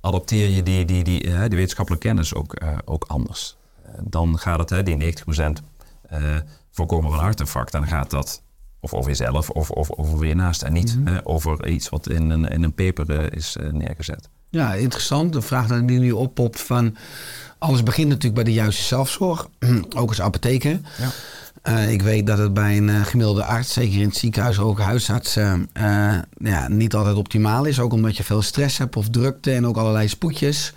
[0.00, 3.56] adapteer je die, die, die, eh, die wetenschappelijke kennis ook, eh, ook anders.
[4.00, 5.62] Dan gaat het, hè, die 90%
[6.02, 6.36] eh
[6.72, 8.42] voorkomen van een hartinfarct, dan gaat dat
[8.80, 12.30] of over jezelf of, of over je naast en niet eh, over iets wat in
[12.30, 14.28] een, in een paper is neergezet.
[14.48, 15.32] Ja, interessant.
[15.32, 16.96] De vraag die nu oppopt van...
[17.58, 19.48] Alles begint natuurlijk bij de juiste zelfzorg.
[19.96, 20.80] ook als apotheker.
[20.98, 21.08] Ja.
[21.62, 24.78] Eh, ik weet dat het bij een eh, gemiddelde arts, zeker in het ziekenhuis, ook
[24.78, 27.80] huisartsen, eh, ja, niet altijd optimaal is.
[27.80, 30.72] Ook omdat je veel stress hebt of drukte en ook allerlei spoedjes.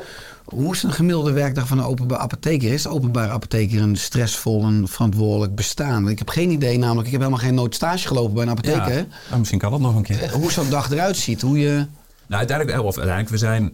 [0.46, 2.74] Hoe is een gemiddelde werkdag van een openbaar apotheker?
[2.74, 6.10] Is de openbare apotheker een stressvol en verantwoordelijk bestaan?
[6.10, 8.98] Ik heb geen idee, namelijk, ik heb helemaal geen nooit stage gelopen bij een apotheker.
[8.98, 10.32] Ja, nou, misschien kan dat nog een keer.
[10.32, 11.86] Hoe zo'n dag eruit ziet, hoe je...
[12.28, 13.70] Nou, uiteindelijk, of uiteindelijk we zijn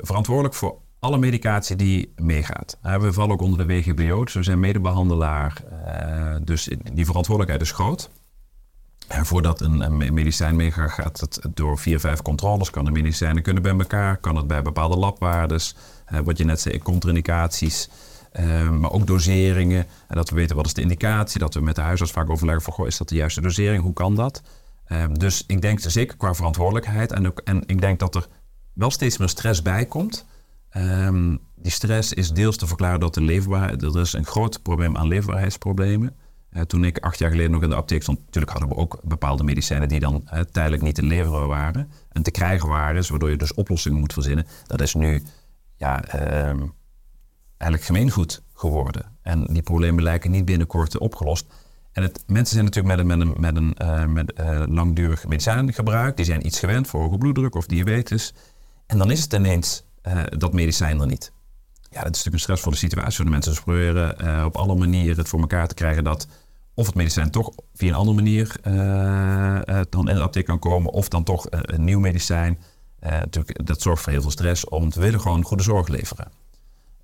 [0.00, 2.78] verantwoordelijk voor alle medicatie die meegaat.
[2.82, 5.62] We vallen ook onder de WGBO, dus we zijn medebehandelaar.
[5.84, 8.10] eh, dus die verantwoordelijkheid is groot.
[9.08, 12.70] En voordat een, medicijn meegaat, gaat het door vier, vijf controles.
[12.70, 15.76] Kan de medicijnen kunnen bij elkaar, kan het bij bepaalde labwaardes.
[16.06, 17.88] eh, wat je net zei, contraindicaties.
[18.32, 19.86] eh, maar ook doseringen.
[20.08, 21.40] En dat we weten wat is de indicatie.
[21.40, 22.72] Dat we met de huisarts vaak overleggen van...
[22.72, 23.82] Goh, is dat de juiste dosering?
[23.82, 24.42] Hoe kan dat?
[25.12, 27.12] Dus ik denk zeker qua verantwoordelijkheid.
[27.12, 28.26] En, ook, en ik denk dat er
[28.72, 30.26] wel steeds meer stress bij komt.
[30.70, 33.82] Ehm, die stress is deels te verklaren door de leefbaarheid.
[33.82, 36.16] Er is een groot probleem aan leefbaarheidsproblemen.
[36.50, 39.00] Eh, toen ik acht jaar geleden nog in de apotheek stond, natuurlijk hadden we ook
[39.02, 43.30] bepaalde medicijnen die dan eh, tijdelijk niet te leveren waren en te krijgen waren, waardoor
[43.30, 44.46] je dus oplossingen moet verzinnen.
[44.66, 45.22] Dat is nu
[45.76, 46.66] ja, ehm,
[47.56, 49.16] eigenlijk gemeengoed geworden.
[49.22, 51.46] En die problemen lijken niet binnenkort opgelost.
[51.92, 54.32] En het, mensen zijn natuurlijk met een, met een, met een eh, met,
[54.68, 56.16] langdurig medicijngebruik.
[56.16, 58.34] Die zijn iets gewend voor hoge bloeddruk of diabetes.
[58.86, 61.32] En dan is het ineens eh, dat medicijn er niet.
[61.90, 63.54] Ja, dat is natuurlijk een stressvolle situatie voor de mensen.
[63.54, 66.26] Proberen eh, op alle manieren het voor elkaar te krijgen dat
[66.74, 70.92] of het medicijn toch via een andere manier eh, dan in de apotheek kan komen,
[70.92, 72.58] of dan toch een nieuw medicijn.
[73.00, 76.28] Natuurlijk, dat zorgt voor heel veel stress, om te willen gewoon goede zorg leveren.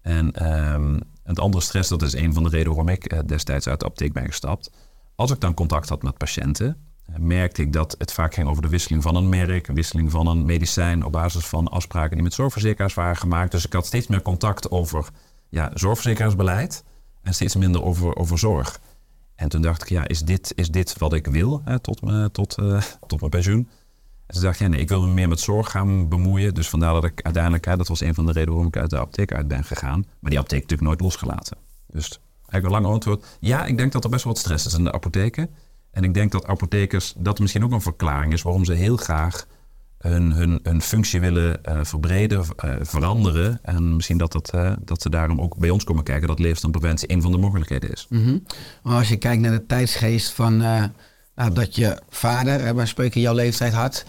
[0.00, 3.80] En ehm, het andere stress, dat is een van de redenen waarom ik destijds uit
[3.80, 4.70] de apotheek ben gestapt.
[5.14, 6.76] Als ik dan contact had met patiënten,
[7.18, 10.26] merkte ik dat het vaak ging over de wisseling van een merk, een wisseling van
[10.26, 13.50] een medicijn op basis van afspraken die met zorgverzekeraars waren gemaakt.
[13.50, 15.08] Dus ik had steeds meer contact over
[15.48, 16.84] ja, zorgverzekeraarsbeleid
[17.22, 18.80] en steeds minder over, over zorg.
[19.34, 22.30] En toen dacht ik, ja, is dit, is dit wat ik wil hè, tot, me,
[22.30, 23.68] tot, eh, tot mijn pensioen?
[24.26, 26.54] En toen dacht ik, ja, nee, ik wil me meer met zorg gaan bemoeien.
[26.54, 28.90] Dus vandaar dat ik uiteindelijk, hè, dat was een van de redenen waarom ik uit
[28.90, 30.04] de apotheek uit ben gegaan.
[30.20, 31.56] Maar die apotheek natuurlijk nooit losgelaten.
[31.86, 33.24] Dus eigenlijk een lang antwoord.
[33.40, 35.50] Ja, ik denk dat er best wel wat stress is in de apotheken.
[35.94, 39.46] En ik denk dat apothekers, dat misschien ook een verklaring is waarom ze heel graag
[39.98, 43.58] hun, hun, hun functie willen eh, verbreden, eh, veranderen.
[43.62, 47.12] En misschien dat, dat, eh, dat ze daarom ook bij ons komen kijken dat leefstijlpreventie
[47.12, 48.06] een van de mogelijkheden is.
[48.82, 50.62] Maar als je kijkt naar de tijdsgeest van
[51.36, 54.04] nou, dat je vader, hè, bij spreken jouw leeftijd had,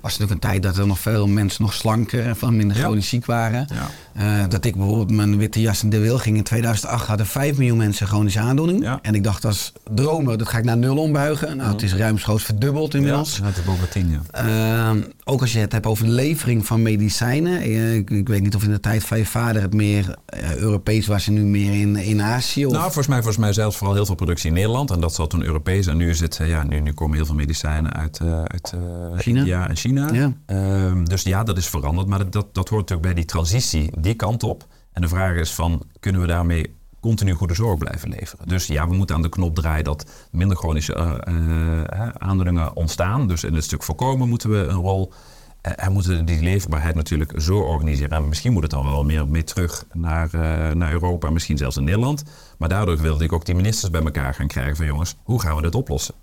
[0.00, 2.82] was natuurlijk een tijd dat er nog veel mensen nog slanker en van minder Ja.
[2.82, 3.68] chronisch ziek waren.
[3.74, 3.88] Ja.
[4.42, 6.36] Eh, dat ik bijvoorbeeld mijn witte jas in de wil ging.
[6.36, 8.82] In 2008 hadden 5 miljoen mensen chronische aandoening.
[8.82, 8.98] Ja.
[9.02, 11.56] En ik dacht als dromer, dat ga ik naar nul ombuigen.
[11.56, 13.36] Nou, het is ruimschoots verdubbeld inmiddels.
[13.36, 14.20] Ja, het boven tien, ja.
[14.88, 17.60] Ehm, ook als je het hebt over de levering van medicijnen.
[17.60, 20.54] Eh, Ik, ik weet niet of in de tijd van je vader het meer eh,
[20.56, 22.66] Europees was en nu meer in, in Azië.
[22.66, 22.72] Of...
[22.72, 24.90] Nou, volgens mij, volgens mij zelfs vooral heel veel productie in Nederland.
[24.90, 25.86] En dat zat toen Europees.
[25.86, 29.18] En nu is het, ja, nu, nu komen heel veel medicijnen uit, eh, uit eh,
[29.18, 29.38] China?
[29.38, 30.12] India en China.
[30.12, 30.32] Ja.
[30.46, 32.06] Ehm, dus ja, dat is veranderd.
[32.06, 34.66] Maar dat, dat, dat hoort natuurlijk bij die transitie die kant op.
[34.92, 38.48] En de vraag is van, kunnen we daarmee continu goede zorg blijven leveren?
[38.48, 43.28] Dus ja, we moeten aan de knop draaien dat minder chronische eh, aandoeningen ontstaan.
[43.28, 45.12] Dus in het stuk voorkomen moeten we een rol
[45.60, 48.16] en moeten die leefbaarheid natuurlijk zo organiseren.
[48.16, 50.30] En misschien moet het dan wel meer mee terug naar,
[50.76, 52.24] naar Europa, misschien zelfs in Nederland.
[52.58, 55.56] Maar daardoor wilde ik ook die ministers bij elkaar gaan krijgen van jongens, hoe gaan
[55.56, 56.14] we dit oplossen?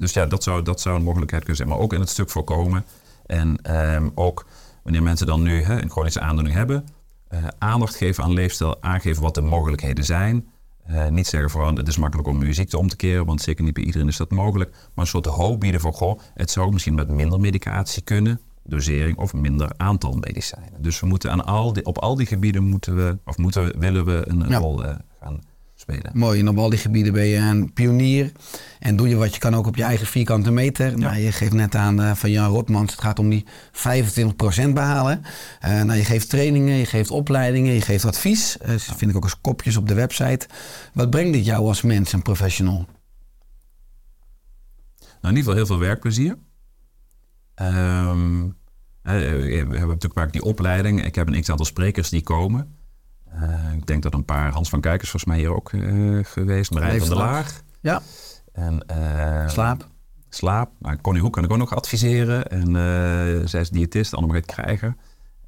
[0.00, 1.68] Dus ja, dat zou, dat zou een mogelijkheid kunnen zijn.
[1.68, 2.84] Maar ook in het stuk voorkomen.
[3.26, 4.46] En ehm, ook
[4.82, 6.84] wanneer mensen dan nu hè, een chronische aandoening hebben,
[7.28, 10.48] eh, aandacht geven aan leefstijl, aangeven wat de mogelijkheden zijn.
[10.86, 13.64] Eh, niet zeggen van het is makkelijk om je ziekte om te keren, want zeker
[13.64, 14.70] niet bij iedereen is dat mogelijk.
[14.70, 18.40] Maar een soort hoop bieden van goh, het zou misschien met minder medicatie kunnen.
[18.64, 20.82] dosering of minder aantal medicijnen.
[20.82, 23.74] Dus we moeten aan al die, op al die gebieden moeten we, of moeten we,
[23.78, 24.58] willen we een Ja.
[24.58, 25.40] rol eh, gaan
[25.90, 26.18] spelen.
[26.18, 28.32] Mooi, en op al die gebieden ben je een pionier.
[28.78, 30.98] En doe je wat je kan ook op je eigen vierkante meter.
[30.98, 35.22] Nou, je geeft net aan eh, van Jan Rotmans, het gaat om die 25% behalen.
[35.60, 38.58] Eh, nou, je geeft trainingen, je geeft opleidingen, je geeft advies.
[38.58, 40.46] Eh, dat vind ik ook als kopjes op de website.
[40.92, 42.86] Wat brengt dit jou als mens en professional?
[44.98, 46.38] Nou, in ieder geval heel veel werkplezier.
[47.54, 48.44] Ehm,
[49.02, 51.04] eh, we hebben natuurlijk vaak die opleiding.
[51.04, 52.78] Ik heb een x-aantal sprekers die komen.
[53.32, 56.70] Eh, ik denk dat een paar, Hans van Kijkers volgens mij hier ook eh, geweest.
[56.70, 57.18] Marijn van der.
[57.18, 57.62] Laag.
[57.80, 58.00] Ja,
[58.52, 59.88] En, eh, slaap.
[60.28, 60.70] Slaap.
[60.78, 62.46] Nou, Connie Hoek kan ik ook nog adviseren.
[62.48, 64.96] En eh, zij is diëtist, Annemariet Krijger.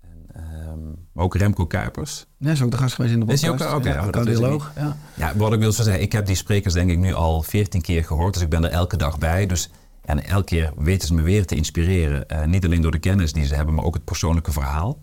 [0.00, 0.78] En, ehm,
[1.12, 2.26] maar ook Remco Kuipers.
[2.38, 3.64] Ja, is ook de gast geweest in de Is podcast.
[3.64, 3.78] hij ook?
[3.78, 4.72] Oké, Ja, dat wist ik cardioloog.
[4.76, 4.96] Ja.
[5.14, 7.80] Ja, wat ik wil zo zeggen, ik heb die sprekers denk ik nu al veertien
[7.80, 8.34] keer gehoord.
[8.34, 9.46] Dus ik ben er elke dag bij.
[9.46, 9.70] Dus,
[10.04, 12.28] en elke keer weten ze me weer te inspireren.
[12.28, 14.98] Eh, niet alleen door de kennis die ze hebben, maar ook het persoonlijke verhaal.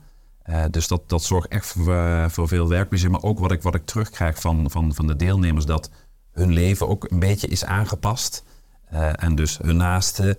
[0.49, 3.11] Eh, dus dat, dat zorgt echt voor, eh, voor veel werkplezier.
[3.11, 5.89] Maar ook wat ik, wat ik terugkrijg van, van, van de deelnemers, dat
[6.31, 8.43] hun leven ook een beetje is aangepast.
[8.85, 10.37] Eh, en dus hun naasten,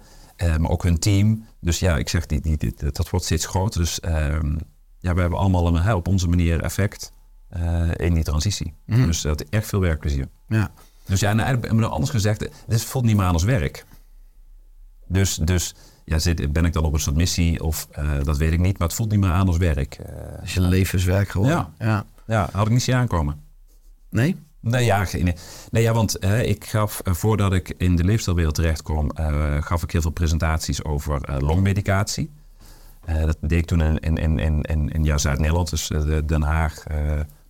[0.58, 1.44] maar ook hun team.
[1.60, 3.80] Dus ja, ik zeg, die, die, die- dat wordt steeds groter.
[3.80, 4.56] Dus ehm,
[4.98, 7.12] ja, we hebben allemaal een, hè, op onze manier effect
[7.96, 8.74] in die transitie.
[8.86, 10.28] Dus dat echt veel werkplezier.
[10.48, 10.70] Ja.
[11.06, 13.84] Dus ja, en eigenlijk, anders gezegd, dit voelt niet meer aan als werk.
[15.06, 15.74] Dus, dus
[16.10, 18.78] ja, zit, ben ik dan op een soort missie of eh, dat weet ik niet,
[18.78, 19.94] maar het voelt niet meer aan als werk.
[19.94, 21.56] Eh, Is je levenswerk geworden.
[21.78, 21.86] Ja.
[21.86, 22.04] ja.
[22.26, 23.40] ja, had ik niet zien aankomen.
[24.10, 24.36] Nee?
[24.60, 25.34] Nee, ja, geen,
[25.70, 29.10] nee, ja want eh, ik gaf, voordat ik in de leefstijlwereld terecht kwam,
[29.62, 32.30] gaf ik heel veel presentaties over longmedicatie.
[33.24, 36.42] Dat deed ik toen in, in, in, in, in, in ja, Zuid-Nederland, dus de- Den
[36.42, 36.82] Haag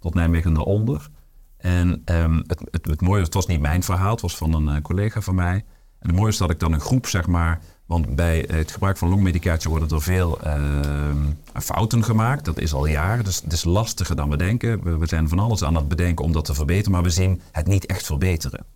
[0.00, 1.08] tot Nijmegen en daaronder.
[1.56, 4.82] En ehm, het, het, het mooie, het was niet mijn verhaal, het was van een
[4.82, 5.64] collega van mij.
[5.98, 8.96] En het mooie is dat ik dan een groep, zeg maar, want bij het gebruik
[8.96, 11.16] van longmedicatie worden er veel ehm,
[11.52, 12.44] fouten gemaakt.
[12.44, 14.82] Dat is al jaren, dus het is lastiger dan we denken.
[14.82, 17.40] We, we zijn van alles aan het bedenken om dat te verbeteren, maar we zien
[17.52, 18.66] het niet echt verbeteren.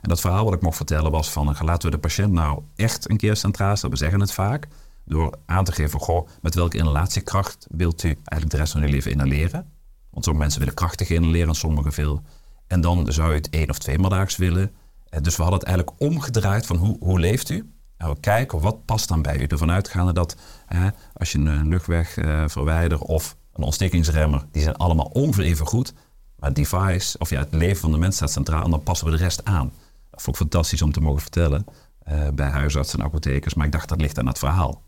[0.00, 2.62] En dat verhaal wat ik mocht vertellen was van, eh, laten we de patiënt nou
[2.76, 3.94] echt een keer centraal stellen.
[3.94, 4.68] We zeggen het vaak,
[5.04, 8.90] door aan te geven, goh, met welke inhalatiekracht wilt u eigenlijk de rest van uw
[8.90, 9.66] leven inhaleren?
[10.10, 12.22] Want sommige mensen willen krachtig inhaleren en sommigen veel.
[12.66, 14.72] En dan zou je het één of twee maal daags willen.
[15.08, 17.70] Eh, Dus we hadden het eigenlijk omgedraaid van hoe, hoe leeft u?
[17.96, 19.44] En we kijken wat past dan bij u.
[19.44, 20.36] Ervan uitgaande dat
[20.68, 25.92] eh, als je een luchtwegverwijder of een ontstekingsremmer, die zijn allemaal ongeveer goed.
[26.36, 29.06] Maar het device, of ja, het leven van de mens staat centraal en dan passen
[29.06, 29.72] we de rest aan.
[30.10, 31.66] Dat vond ik fantastisch om te mogen vertellen
[32.02, 33.54] eh, bij huisartsen en apothekers.
[33.54, 34.82] Maar ik dacht dat ligt aan het verhaal.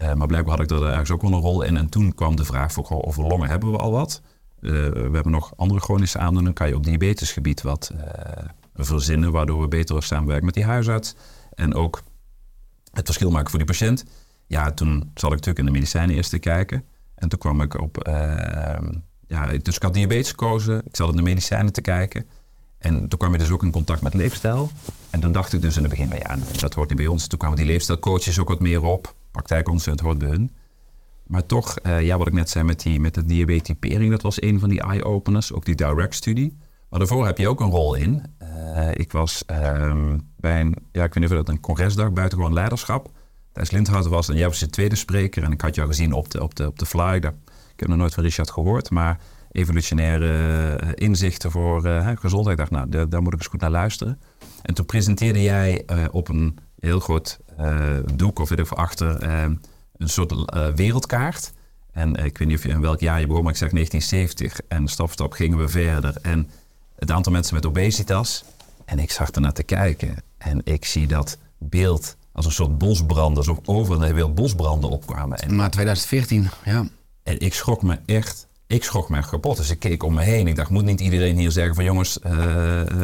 [0.00, 1.76] Eh, maar blijkbaar had ik er ergens ook wel een rol in.
[1.76, 4.22] En toen kwam de vraag voor, over longen hebben we al wat.
[4.60, 6.52] Eh, we hebben nog andere chronische aandoeningen.
[6.52, 11.14] Kan je op diabetesgebied wat eh, verzinnen, waardoor we beter samenwerken met die huisarts.
[11.54, 12.02] En ook
[12.92, 14.04] het verschil maken voor die patiënt.
[14.46, 16.84] Ja, toen zat ik natuurlijk in de medicijnen eerst te kijken.
[17.14, 17.98] En toen kwam ik op...
[17.98, 18.78] eh,
[19.26, 20.82] ja, dus ik had diabetes gekozen.
[20.84, 22.26] Ik zat in de medicijnen te kijken.
[22.78, 24.70] En toen kwam je dus ook in contact met leefstijl.
[25.10, 27.26] En toen dacht ik dus in het begin, ja, dat hoort niet bij ons.
[27.26, 29.14] Toen kwamen die leefstijlcoaches ook wat meer op.
[29.30, 30.50] Praktijkondersteuning hoort bij hun.
[31.26, 34.42] Maar toch, eh, ja, wat ik net zei met, die, met de diabetipering, dat was
[34.42, 35.52] een van die eye-openers.
[35.52, 36.58] Ook die direct-studie.
[36.90, 38.22] Maar daarvoor heb je ook een rol in.
[38.38, 42.52] Eh, ik was ehm, bij een, ja, ik weet niet of dat een congresdag, buitengewoon
[42.52, 43.10] leiderschap.
[43.52, 45.42] Thijs Lindhouten was en jij was de tweede spreker.
[45.42, 47.14] En ik had jou gezien op de, op de, op de fly.
[47.14, 47.22] Ik
[47.76, 49.20] heb nog nooit van Richard gehoord, maar
[49.52, 52.58] evolutionaire eh, inzichten voor eh, gezondheid.
[52.58, 54.20] Ik dacht, nou, daar, moet ik eens goed naar luisteren.
[54.62, 57.38] En toen presenteerde jij op een heel groot
[58.14, 59.42] doek, of weet ik veel, achter eh,
[59.96, 61.52] een soort wereldkaart.
[61.92, 64.66] En ik weet niet of je in welk jaar je begon, maar ik zeg 1970.
[64.68, 66.16] En stap voor stap gingen we verder.
[66.22, 66.50] En
[67.00, 68.44] het aantal mensen met obesitas.
[68.84, 70.16] En ik zag ernaar te kijken.
[70.38, 73.36] En ik zie dat beeld als een soort bosbranden.
[73.36, 75.38] Alsof overal een heel bosbranden opkwamen.
[75.38, 76.86] En Maar 2014, ja.
[77.22, 79.56] en ik schrok me echt, ik schrok me kapot.
[79.56, 80.46] Dus ik keek om me heen.
[80.46, 82.32] Ik dacht, moet niet iedereen hier zeggen van jongens, eh,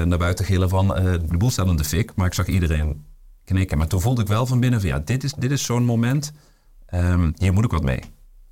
[0.04, 2.12] naar buiten gillen van eh, de boel staat in de fik.
[2.14, 3.04] Maar ik zag iedereen
[3.44, 3.78] knikken.
[3.78, 6.32] Maar toen voelde ik wel van binnen van ja, dit is, dit is zo'n moment.
[6.86, 8.00] Ehm, hier moet ik wat mee.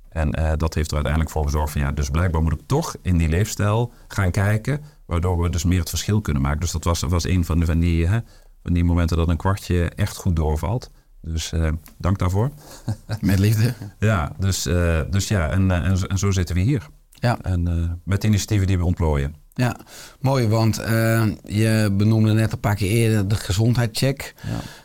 [0.09, 2.95] En eh, dat heeft er uiteindelijk voor gezorgd van ja, dus blijkbaar moet ik toch
[3.01, 4.81] in die leefstijl gaan kijken.
[5.05, 6.59] Waardoor we dus meer het verschil kunnen maken.
[6.59, 8.19] Dus dat was, was een van, de, van, die, hè,
[8.63, 10.91] van die momenten dat een kwartje echt goed doorvalt.
[11.21, 12.51] Dus eh, dank daarvoor.
[13.21, 13.73] Met liefde.
[13.99, 16.87] Ja, dus, eh, dus ja, en, eh, en, zo- en zo zitten we hier.
[17.11, 17.41] Ja.
[17.41, 19.35] En met de initiatieven die we ontplooien.
[19.57, 19.75] Ja,
[20.19, 24.35] mooi, want eh, je benoemde net een paar keer eerder de gezondheidscheck.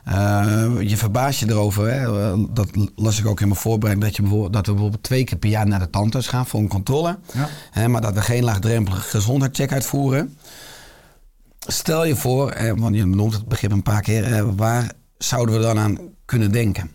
[0.05, 2.31] Eh, je verbaast je erover, hè?
[2.31, 5.25] eh, dat las ik ook in mijn voorbereiding, dat, je bijvoorbeeld, dat we bijvoorbeeld twee
[5.25, 7.19] keer per jaar naar de tandarts gaan voor een controle.
[7.33, 7.49] Ja.
[7.71, 10.37] Hè, maar dat we geen laagdrempelige gezondheidscheck uitvoeren.
[11.67, 15.55] Stel je voor, eh, want je noemt het begrip een paar keer, eh, waar zouden
[15.55, 16.91] we dan aan kunnen denken?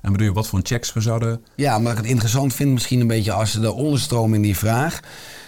[0.00, 1.44] En bedoel je wat voor checks we zouden...
[1.56, 5.00] Ja, maar ik het interessant vind misschien een beetje als de onderstroom in die vraag.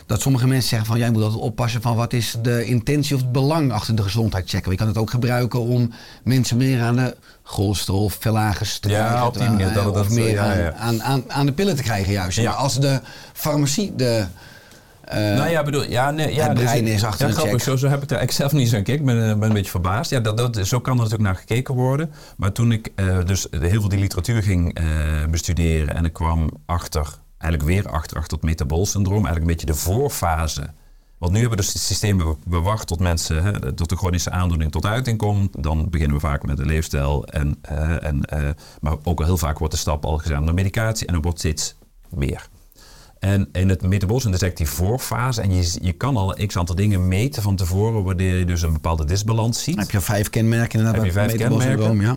[0.06, 3.20] Dat sommige mensen zeggen van jij moet altijd oppassen van wat is de intentie of
[3.20, 4.70] het belang achter de gezondheidschecken.
[4.70, 5.92] Je kan het ook gebruiken om
[6.24, 9.26] mensen meer aan de cholesterol verlagers te Ja, krijgen.
[9.26, 10.72] op die manier, eh, dat- of dat- meer ja, ja.
[10.72, 12.36] Aan, aan, aan, de pillen te krijgen juist.
[12.38, 12.44] Ja.
[12.50, 13.00] Maar als de
[13.32, 14.26] farmacie de...
[15.04, 17.62] eh, nou ja, bedoel, ja, nee, ja, het dus- brein is achter ja, een grappig,
[17.62, 17.70] check.
[17.72, 19.00] Zo, zo heb ik daar ik zelf niet zo aan gekeken.
[19.00, 20.10] Ik ben, eh, ben een beetje verbaasd.
[20.10, 22.10] Ja, dat, dat, zo kan er natuurlijk naar gekeken worden.
[22.36, 24.84] Maar toen ik eh, dus heel veel die literatuur ging eh,
[25.30, 27.06] bestuderen en ik kwam achter,
[27.44, 30.70] eigenlijk weer achter, achter het metaboolsyndroom, eigenlijk een beetje de voorfase.
[31.18, 34.30] Want nu hebben we dus het systeem be- bewacht tot mensen, hè, tot de chronische
[34.30, 35.62] aandoening tot uiting komt.
[35.62, 37.24] Dan beginnen we vaak met de leefstijl.
[37.26, 38.48] En, eh, en, eh,
[38.80, 41.38] maar ook al heel vaak wordt de stap al gezet naar medicatie en dan wordt
[41.38, 41.74] steeds
[42.10, 42.48] meer.
[43.18, 45.40] En in het metabolisme is eigenlijk die voorfase.
[45.40, 48.72] En je, je kan al x aantal dingen meten van tevoren, waardoor je dus een
[48.72, 49.78] bepaalde disbalans ziet.
[49.78, 51.02] heb je vijf kenmerken inderdaad.
[51.02, 52.16] Heb je vijf metaboolsyndroom, Ja.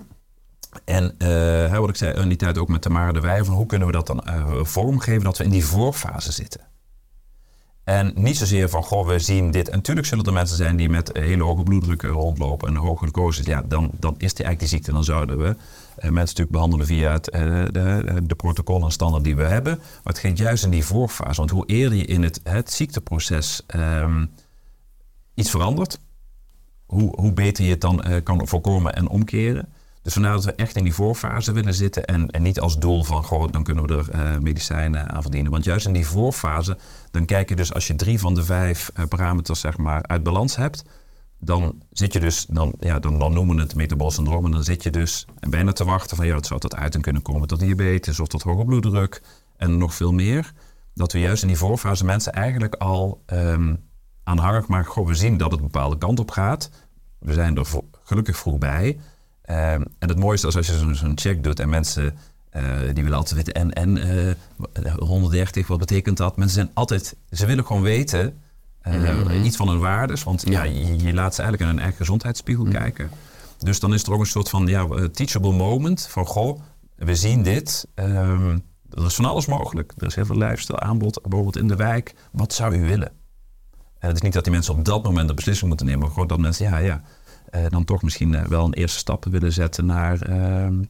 [0.86, 3.66] En eh, wat ik zei in die tijd ook met Tamara de Wij, van hoe
[3.66, 6.62] kunnen we dat dan eh, vormgeven dat we in die voorfase zitten?
[7.84, 9.70] En niet zozeer van, goh, we zien dit.
[9.70, 13.42] En natuurlijk zullen er mensen zijn die met hele hoge bloeddruk rondlopen en hoge glucose.
[13.46, 14.92] Ja, dan, dan is die eigenlijk die ziekte.
[14.92, 15.56] Dan zouden we eh,
[15.96, 17.26] mensen natuurlijk behandelen via het,
[17.74, 19.78] de, de protocollen en standaard die we hebben.
[19.78, 21.40] Maar het gaat juist in die voorfase.
[21.40, 24.26] Want hoe eerder je in het, het ziekteproces ehm,
[25.34, 26.00] iets verandert,
[26.86, 29.70] hoe, hoe beter je het dan kan voorkomen en omkeren.
[30.08, 33.04] Dus vandaar dat we echt in die voorfase willen zitten en, en niet als doel
[33.04, 35.52] van, goh, dan kunnen we er eh, medicijnen aan verdienen.
[35.52, 36.78] Want juist in die voorfase,
[37.12, 40.24] dan kijk je dus als je drie van de vijf eh, parameters zeg maar uit
[40.24, 40.84] balans hebt,
[41.40, 44.64] dan zit je dus, dan, ja, dan, dan noemen we het metabool syndroom en dan
[44.64, 47.60] zit je dus bijna te wachten van, ja, het zou tot uiting kunnen komen tot
[47.60, 49.22] diabetes of tot hoge bloeddruk
[49.58, 50.54] en nog veel meer.
[50.94, 53.76] Dat we juist in die voorfase mensen eigenlijk al ehm
[54.24, 56.70] aanhangig maken, goh, we zien dat het een bepaalde kant op gaat.
[57.20, 57.68] We zijn er
[58.04, 59.00] gelukkig vroeg bij.
[59.48, 62.18] Ehm, en het mooiste is als je zo'n check doet en mensen
[62.50, 63.98] eh, die willen altijd weten en, en
[64.84, 66.38] eh, 130, wat betekent dat?
[66.38, 68.42] Mensen zijn altijd, ze willen gewoon weten
[68.82, 70.64] eh, iets van hun waardes, want ja.
[70.64, 73.10] je, je laat ze eigenlijk in hun eigen gezondheidsspiegel kijken.
[73.58, 76.62] Dus dan is er ook een soort van ja, eh, teachable moment van goh,
[76.96, 77.88] we zien dit.
[77.96, 78.58] ehm,
[78.90, 79.94] er is van alles mogelijk.
[79.98, 82.14] Er is heel veel lifestyle aanbod, bijvoorbeeld in de wijk.
[82.32, 83.12] Wat zou u willen?
[84.00, 86.12] En het is niet dat die mensen op dat moment de beslissing moeten nemen, maar
[86.12, 87.02] gewoon dat mensen, ja, ja,
[87.70, 90.82] dan toch misschien eh, wel een eerste stap willen zetten naar ehm,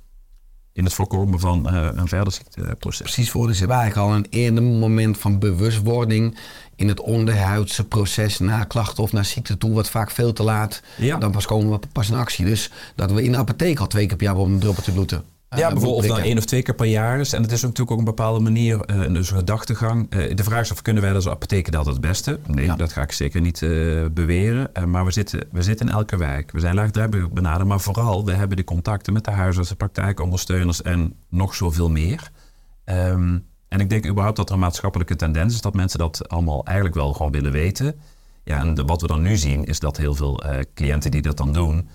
[0.73, 3.01] in het voorkomen van eh, een verder ziekteproces.
[3.01, 3.47] Precies voor.
[3.47, 6.37] Dus hebben eigenlijk al een eerder moment van bewustwording
[6.75, 10.81] in het onderhuidse proces na klachten of naar ziekte toe, wat vaak veel te laat.
[10.97, 11.17] Ja.
[11.17, 12.45] Dan pas komen we pas in actie.
[12.45, 15.23] Dus dat we in de apotheek al twee keer per jaar op een druppeltje bloeden.
[15.49, 17.33] Eh, Ja, bijvoorbeeld of dan één of twee keer per jaar is.
[17.33, 20.09] En het is natuurlijk ook een bepaalde manier, eh dus een gedachtegang.
[20.09, 22.39] Eh, de vraag is of kunnen wij als apotheker dat het beste?
[22.47, 22.75] Nee, Ja.
[22.75, 23.69] dat ga ik zeker niet eh,
[24.11, 24.73] beweren.
[24.73, 26.51] Eh, maar we zitten, we zitten in elke wijk.
[26.51, 27.67] We zijn laagdrempelig benaderd.
[27.67, 32.31] Maar vooral, we hebben de contacten met de huisartsen, praktijkondersteuners en nog zoveel meer.
[32.83, 33.37] Ehm,
[33.67, 36.95] en ik denk überhaupt dat er een maatschappelijke tendens is dat mensen dat allemaal eigenlijk
[36.97, 37.95] wel gewoon willen weten.
[38.43, 41.21] Ja, en de- wat we dan nu zien is dat heel veel eh, cliënten die
[41.21, 41.87] dat dan doen,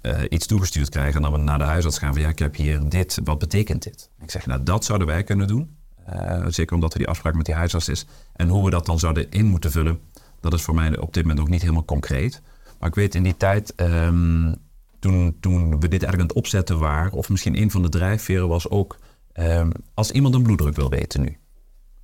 [0.00, 2.56] eh, iets toegestuurd krijgen en dan we naar de huisarts gaan van ja, ik heb
[2.56, 4.10] hier dit, wat betekent dit?
[4.20, 5.76] Ik zeg, nou dat zouden wij kunnen doen.
[6.04, 8.06] Eh, zeker omdat er die afspraak met die huisarts is.
[8.32, 10.00] En hoe we dat dan zouden in moeten vullen,
[10.40, 12.42] dat is voor mij op dit moment nog niet helemaal concreet.
[12.78, 14.54] Maar ik weet in die tijd, ehm,
[14.98, 18.48] toen, toen we dit eigenlijk aan het opzetten waren, of misschien een van de drijfveren
[18.48, 18.98] was ook,
[19.32, 21.36] ehm, als iemand een bloeddruk wil weten nu.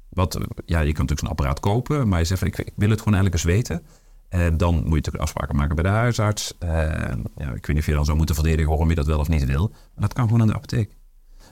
[0.08, 2.90] Wat, ja, je kunt natuurlijk zo'n apparaat kopen, maar je zegt van, ik, ik wil
[2.90, 3.82] het gewoon eigenlijk eens weten.
[4.34, 6.54] Eh, dan moet je natuurlijk afspraken maken bij de huisarts.
[6.58, 6.68] Eh,
[7.36, 9.28] ja, ik weet niet of je dan zou moeten verdedigen waarom je dat wel of
[9.28, 9.68] niet wil.
[9.68, 10.96] Maar dat kan gewoon aan de apotheek.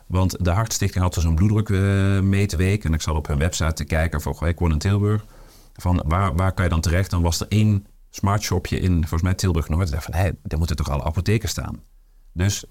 [0.07, 2.85] Want de Hartstichting had dus een bloeddrukmeetweek.
[2.85, 5.25] en ik zat op hun website te kijken goh, ik woon in Tilburg.
[5.73, 7.11] Van waar, waar kan je dan terecht?
[7.11, 9.87] Dan was er één smartshopje in, volgens mij Tilburg-Noord.
[9.87, 11.83] Ik dacht van, hé, daar moeten toch alle apotheken staan.
[12.33, 12.65] Dus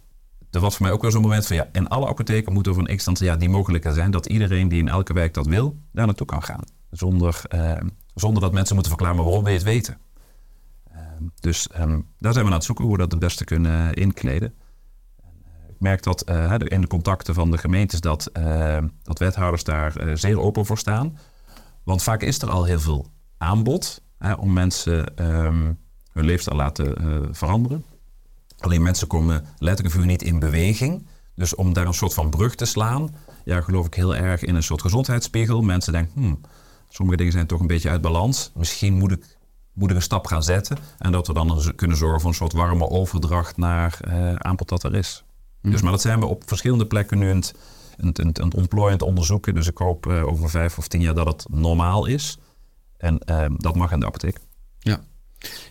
[0.52, 2.74] er was voor mij ook wel zo'n moment van, ja, in alle apotheken moet er
[2.74, 4.12] van x jaar die mogelijkheid zijn...
[4.12, 6.64] dat iedereen die in elke wijk dat wil, daar naartoe kan gaan.
[6.90, 7.78] Zonder, eh,
[8.16, 9.98] zonder dat mensen moeten verklaren, waarom je het weten?
[10.92, 13.94] Ehm, dus ehm, daar zijn we aan het zoeken hoe we dat het beste kunnen
[13.94, 14.54] inkleden.
[15.70, 19.96] Ik merk dat eh, in de contacten van de gemeentes dat, eh, dat wethouders daar
[19.96, 21.18] eh, zeer open voor staan.
[21.84, 23.08] Want vaak is er al heel veel
[23.38, 24.02] aanbod
[24.38, 25.74] om mensen ehm,
[26.12, 27.86] hun leefstijl laten eh, veranderen.
[28.58, 31.08] Alleen mensen komen letterlijk voor niet in beweging.
[31.36, 34.56] Dus om daar een soort van brug te slaan, ja, geloof ik heel erg in
[34.56, 35.62] een soort gezondheidsspiegel.
[35.62, 36.42] Mensen denken, hmm,
[36.92, 38.52] sommige dingen zijn toch een beetje uit balans.
[38.56, 39.38] Misschien moet ik,
[39.74, 40.78] moet ik een stap gaan zetten.
[40.98, 43.98] En dat we dan kunnen zorgen voor een soort warme overdracht naar
[44.38, 45.24] aanbod dat er is.
[45.62, 47.54] Dus, maar dat zijn we op verschillende plekken nu aan het,
[48.00, 49.56] aan het, aan het- aan het ontplooien, aan het onderzoeken.
[49.56, 52.38] Dus ik hoop eh, over vijf of tien jaar dat het normaal is.
[52.98, 54.38] En eh, dat mag in de apotheek.
[54.80, 55.00] Ja.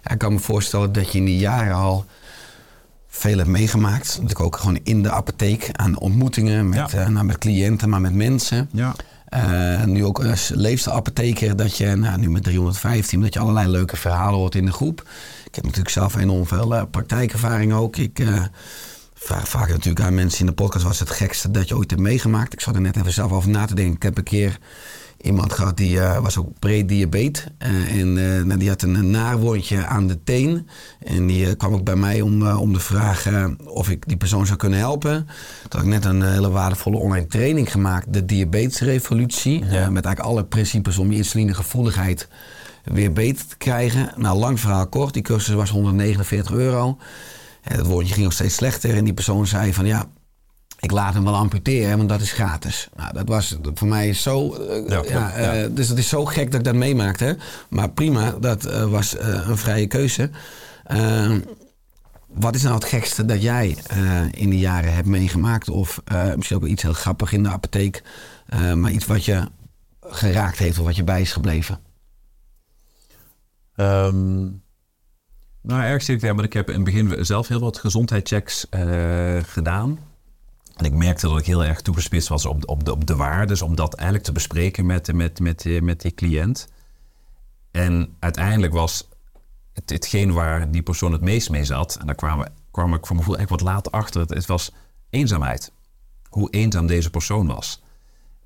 [0.02, 0.10] ja.
[0.10, 2.04] Ik kan me voorstellen dat je in die jaren al
[3.08, 4.08] veel heb meegemaakt.
[4.12, 6.98] Natuurlijk ook gewoon in de apotheek aan ontmoetingen met, Ja.
[6.98, 8.68] eh, nou, met cliënten, maar met mensen.
[8.72, 8.94] Ja.
[9.30, 13.96] Eh, nu ook als leefstijlapotheker dat je, nou, nu met 315, dat je allerlei leuke
[13.96, 15.00] verhalen hoort in de groep.
[15.44, 17.96] Ik heb natuurlijk zelf enorm veel eh, praktijkervaring ook.
[17.96, 18.44] Ik eh,
[19.14, 21.90] vraag vaak natuurlijk aan mensen in de podcast, wat is het gekste dat je ooit
[21.90, 22.52] hebt meegemaakt?
[22.52, 23.94] Ik zat er net even zelf over na te denken.
[23.94, 24.58] Ik heb een keer
[25.22, 27.46] iemand gehad die eh, was ook prediabeet.
[27.58, 30.68] eh en eh, nou, die had een, een naarwondje aan de teen.
[31.04, 33.26] En die kwam ook bij mij om, om de vraag
[33.64, 35.26] of ik die persoon zou kunnen helpen.
[35.68, 38.12] Toen had ik net een hele waardevolle online training gemaakt.
[38.12, 39.60] De diabetesrevolutie.
[39.60, 42.28] eh, met eigenlijk alle principes om je insulinegevoeligheid
[42.84, 44.12] weer beter te krijgen.
[44.16, 45.12] Nou, lang verhaal kort.
[45.14, 46.98] Die cursus was 149 euro.
[47.62, 48.96] En het woordje ging nog steeds slechter.
[48.96, 50.04] En die persoon zei van ja,
[50.80, 52.88] ik laat hem wel amputeren, want dat is gratis.
[52.96, 54.54] Nou, dat was voor mij zo.
[54.54, 55.54] eh, Ja, ja, ja.
[55.54, 57.36] eh, dus het is zo gek dat ik dat meemaakte.
[57.68, 60.30] Maar prima, dat eh, was een vrije keuze.
[60.84, 61.32] Eh,
[62.26, 63.76] wat is nou het gekste dat jij
[64.30, 65.68] in de jaren hebt meegemaakt?
[65.68, 66.00] Of
[66.36, 68.02] misschien ook iets heel grappig in de apotheek.
[68.74, 69.48] maar iets wat je
[70.00, 71.78] geraakt heeft of wat je bij is gebleven?
[73.76, 74.40] Ehm,
[75.62, 78.66] nou, erg zit ik daar, maar ik heb in het begin zelf heel wat gezondheidschecks
[79.42, 79.98] gedaan.
[80.80, 83.62] En ik merkte dat ik heel erg toegespitst was op, op, de, op de waardes,
[83.62, 86.68] om dat eigenlijk te bespreken met, met, met, eh, met die cliënt.
[87.70, 89.08] En uiteindelijk was
[89.72, 93.16] het, hetgeen waar die persoon het meest mee zat, en daar kwam, kwam ik voor
[93.16, 94.72] mijn gevoel echt wat later achter, het, was
[95.10, 95.72] eenzaamheid.
[96.28, 97.82] Hoe eenzaam deze persoon was.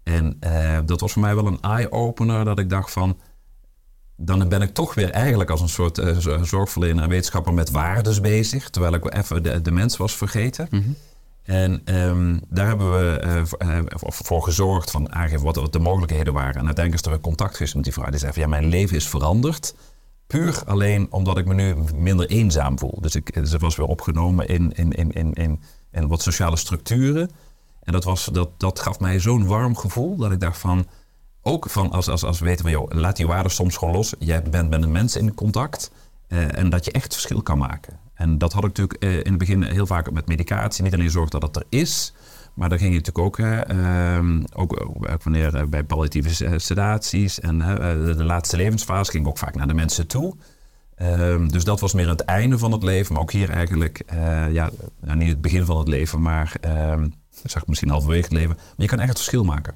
[0.02, 3.20] En eh, dat was voor mij wel een eye-opener, dat ik dacht van,
[4.16, 8.20] dan ben ik toch weer eigenlijk als een soort eh, zorgverlener en wetenschapper met waardes
[8.20, 8.70] bezig.
[8.70, 10.68] Terwijl ik even de, de mens was vergeten.
[11.44, 15.78] En ehm, daar hebben we eh, voor, eh, voor gezorgd van aangeven wat, wat de
[15.78, 16.60] mogelijkheden waren.
[16.60, 18.10] En uiteindelijk is er contact geweest met die vrouw.
[18.10, 19.74] Die zei van ja, mijn leven is veranderd.
[20.26, 23.00] Puur alleen omdat ik me nu minder eenzaam voel.
[23.00, 27.30] Dus ik, ze was weer opgenomen in, in, in, in wat sociale structuren.
[27.82, 30.86] En dat, was, dat, dat gaf mij zo'n warm gevoel dat ik dacht van...
[31.46, 34.14] Ook van als, als, als we weten van, joh, laat die waarden soms gewoon los.
[34.18, 35.90] Jij bent met een mens in contact.
[36.28, 37.98] eh, en dat je echt verschil kan maken.
[38.14, 40.82] En dat had ik natuurlijk eh, in het begin heel vaak met medicatie.
[40.82, 42.14] Niet alleen zorg dat het er is.
[42.54, 47.40] Maar dan ging je natuurlijk ook, ehm, ook, ook wanneer eh, bij palliatieve eh, sedaties.
[47.40, 50.34] En eh, de, laatste levensfase ging ik ook vaak naar de mensen toe.
[50.94, 53.12] Ehm, dus dat was meer het einde van het leven.
[53.12, 57.08] Maar ook hier eigenlijk, eh, ja, nou, niet het begin van het leven, maar ehm,
[57.42, 58.56] dat zag misschien halverwege het leven.
[58.56, 59.74] Maar je kan echt het verschil maken.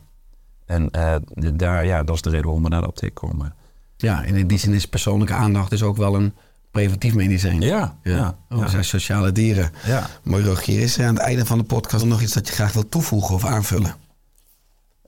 [0.67, 1.17] En eh,
[1.55, 3.55] daar, ja, dat is de reden waarom we naar de apotheek komen.
[3.97, 6.33] Ja, in die zin is persoonlijke aandacht dus ook wel een
[6.71, 7.61] preventief medicijn.
[7.61, 9.71] Ja, Ja, ja, Oh, we zijn sociale dieren.
[9.87, 10.07] Ja.
[10.23, 12.73] Mooi Rogier, is er aan het einde van de podcast nog iets dat je graag
[12.73, 13.95] wil toevoegen of aanvullen?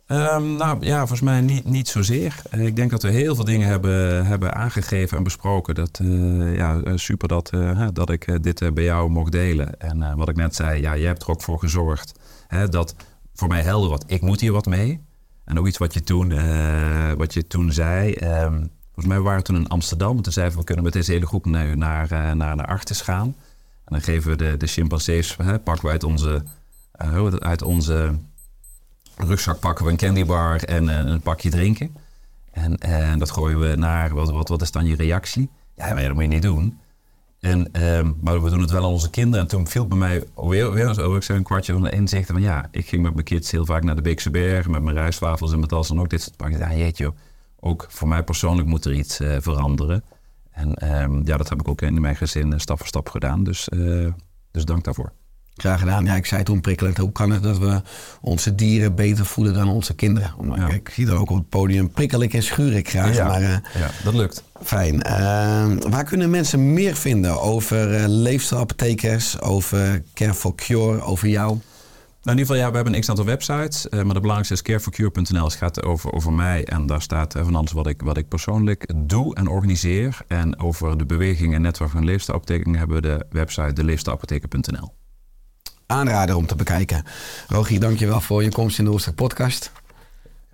[0.07, 2.35] Ehm, nou ja, volgens mij niet, niet zozeer.
[2.51, 5.75] Eh, ik denk dat we heel veel dingen hebben, hebben aangegeven en besproken.
[5.75, 7.51] Dat, eh, ja, eh, super dat,
[7.93, 9.81] dat ik dit bij jou mocht delen.
[9.81, 12.13] En wat ik net zei, ja, jij hebt er ook voor gezorgd.
[12.49, 12.95] Hè, dat
[13.35, 15.01] voor mij helder wordt, ik moet hier wat mee.
[15.45, 16.35] En ook iets wat je toen,
[17.17, 18.13] wat je toen zei.
[18.13, 18.67] ehm,
[19.01, 20.17] volgens mij waren toen in Amsterdam.
[20.17, 22.67] En toen zeiden we, we kunnen met deze hele groep naar, naar, eh, naar, naar
[22.67, 23.27] Artis gaan.
[23.85, 26.45] En dan geven we de, de chimpansees, hè, pakken we uit onze,
[26.93, 28.19] eh, uit onze
[29.17, 31.97] rugzak pakken we een candybar en eh, een pakje drinken.
[32.53, 35.51] En, en dat gooien we naar, wat, wat, wat is dan je reactie?
[35.77, 36.79] Ja, maar dat moet je niet doen.
[37.41, 39.41] En, ehm, maar we doen het wel aan onze kinderen.
[39.41, 42.27] En toen viel bij mij weer, weer zo, ik zei een kwartje van de inzicht
[42.27, 44.97] van ja, ik ging met mijn kids heel vaak naar de Beekse Bergen met mijn
[44.97, 46.59] rijstwafels en met alles en ook dit soort pakjes.
[46.59, 47.13] Ja, jeetje
[47.61, 50.05] ook voor mij persoonlijk moet er iets eh, veranderen.
[50.51, 53.45] En ehm, ja, dat heb ik ook in mijn gezin eh, stap voor stap gedaan.
[53.45, 54.07] Dus, eh,
[54.51, 55.13] dus dank daarvoor.
[55.55, 56.05] Graag gedaan.
[56.05, 57.83] Ja, ik zei toen prikkelend, hoe kan het dat we
[58.21, 60.35] onze dieren beter voeden dan onze kinderen?
[60.37, 60.69] Omdat, Ja.
[60.69, 63.15] ik zie dan ook op het podium prikkel ik en schuur ik graag.
[63.17, 63.27] Ja.
[63.27, 63.61] Maar Ja,
[64.05, 64.43] dat lukt.
[64.63, 65.03] fijn.
[65.03, 71.59] Eh, waar kunnen mensen meer vinden over leefstijlapothekers, over Care for Cure, over jou?
[72.23, 73.89] Nou, in ieder geval, ja, we hebben een x-aantal websites.
[73.89, 75.45] eh, maar de belangrijkste is careforcure.nl.
[75.45, 78.29] Het gaat over, over mij en daar staat eh, van alles wat ik, wat ik
[78.29, 80.19] persoonlijk doe en organiseer.
[80.29, 84.95] En over de beweging en netwerk van leefstijlapotheken hebben we de website deleefstijlapotheken.nl.
[85.87, 87.05] Aanrader om te bekijken.
[87.49, 89.73] Rogier, dankjewel voor je komst in de Oerstek podcast.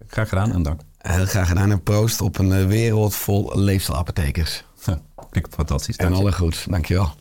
[0.06, 0.80] Graag gedaan en dank.
[0.98, 4.64] Heel graag gedaan en proost op een eh, wereld vol leefstijlapothekers.
[5.30, 5.96] Klinkt fantastisch.
[5.96, 6.64] En alle goeds.
[6.68, 7.14] Dankjewel.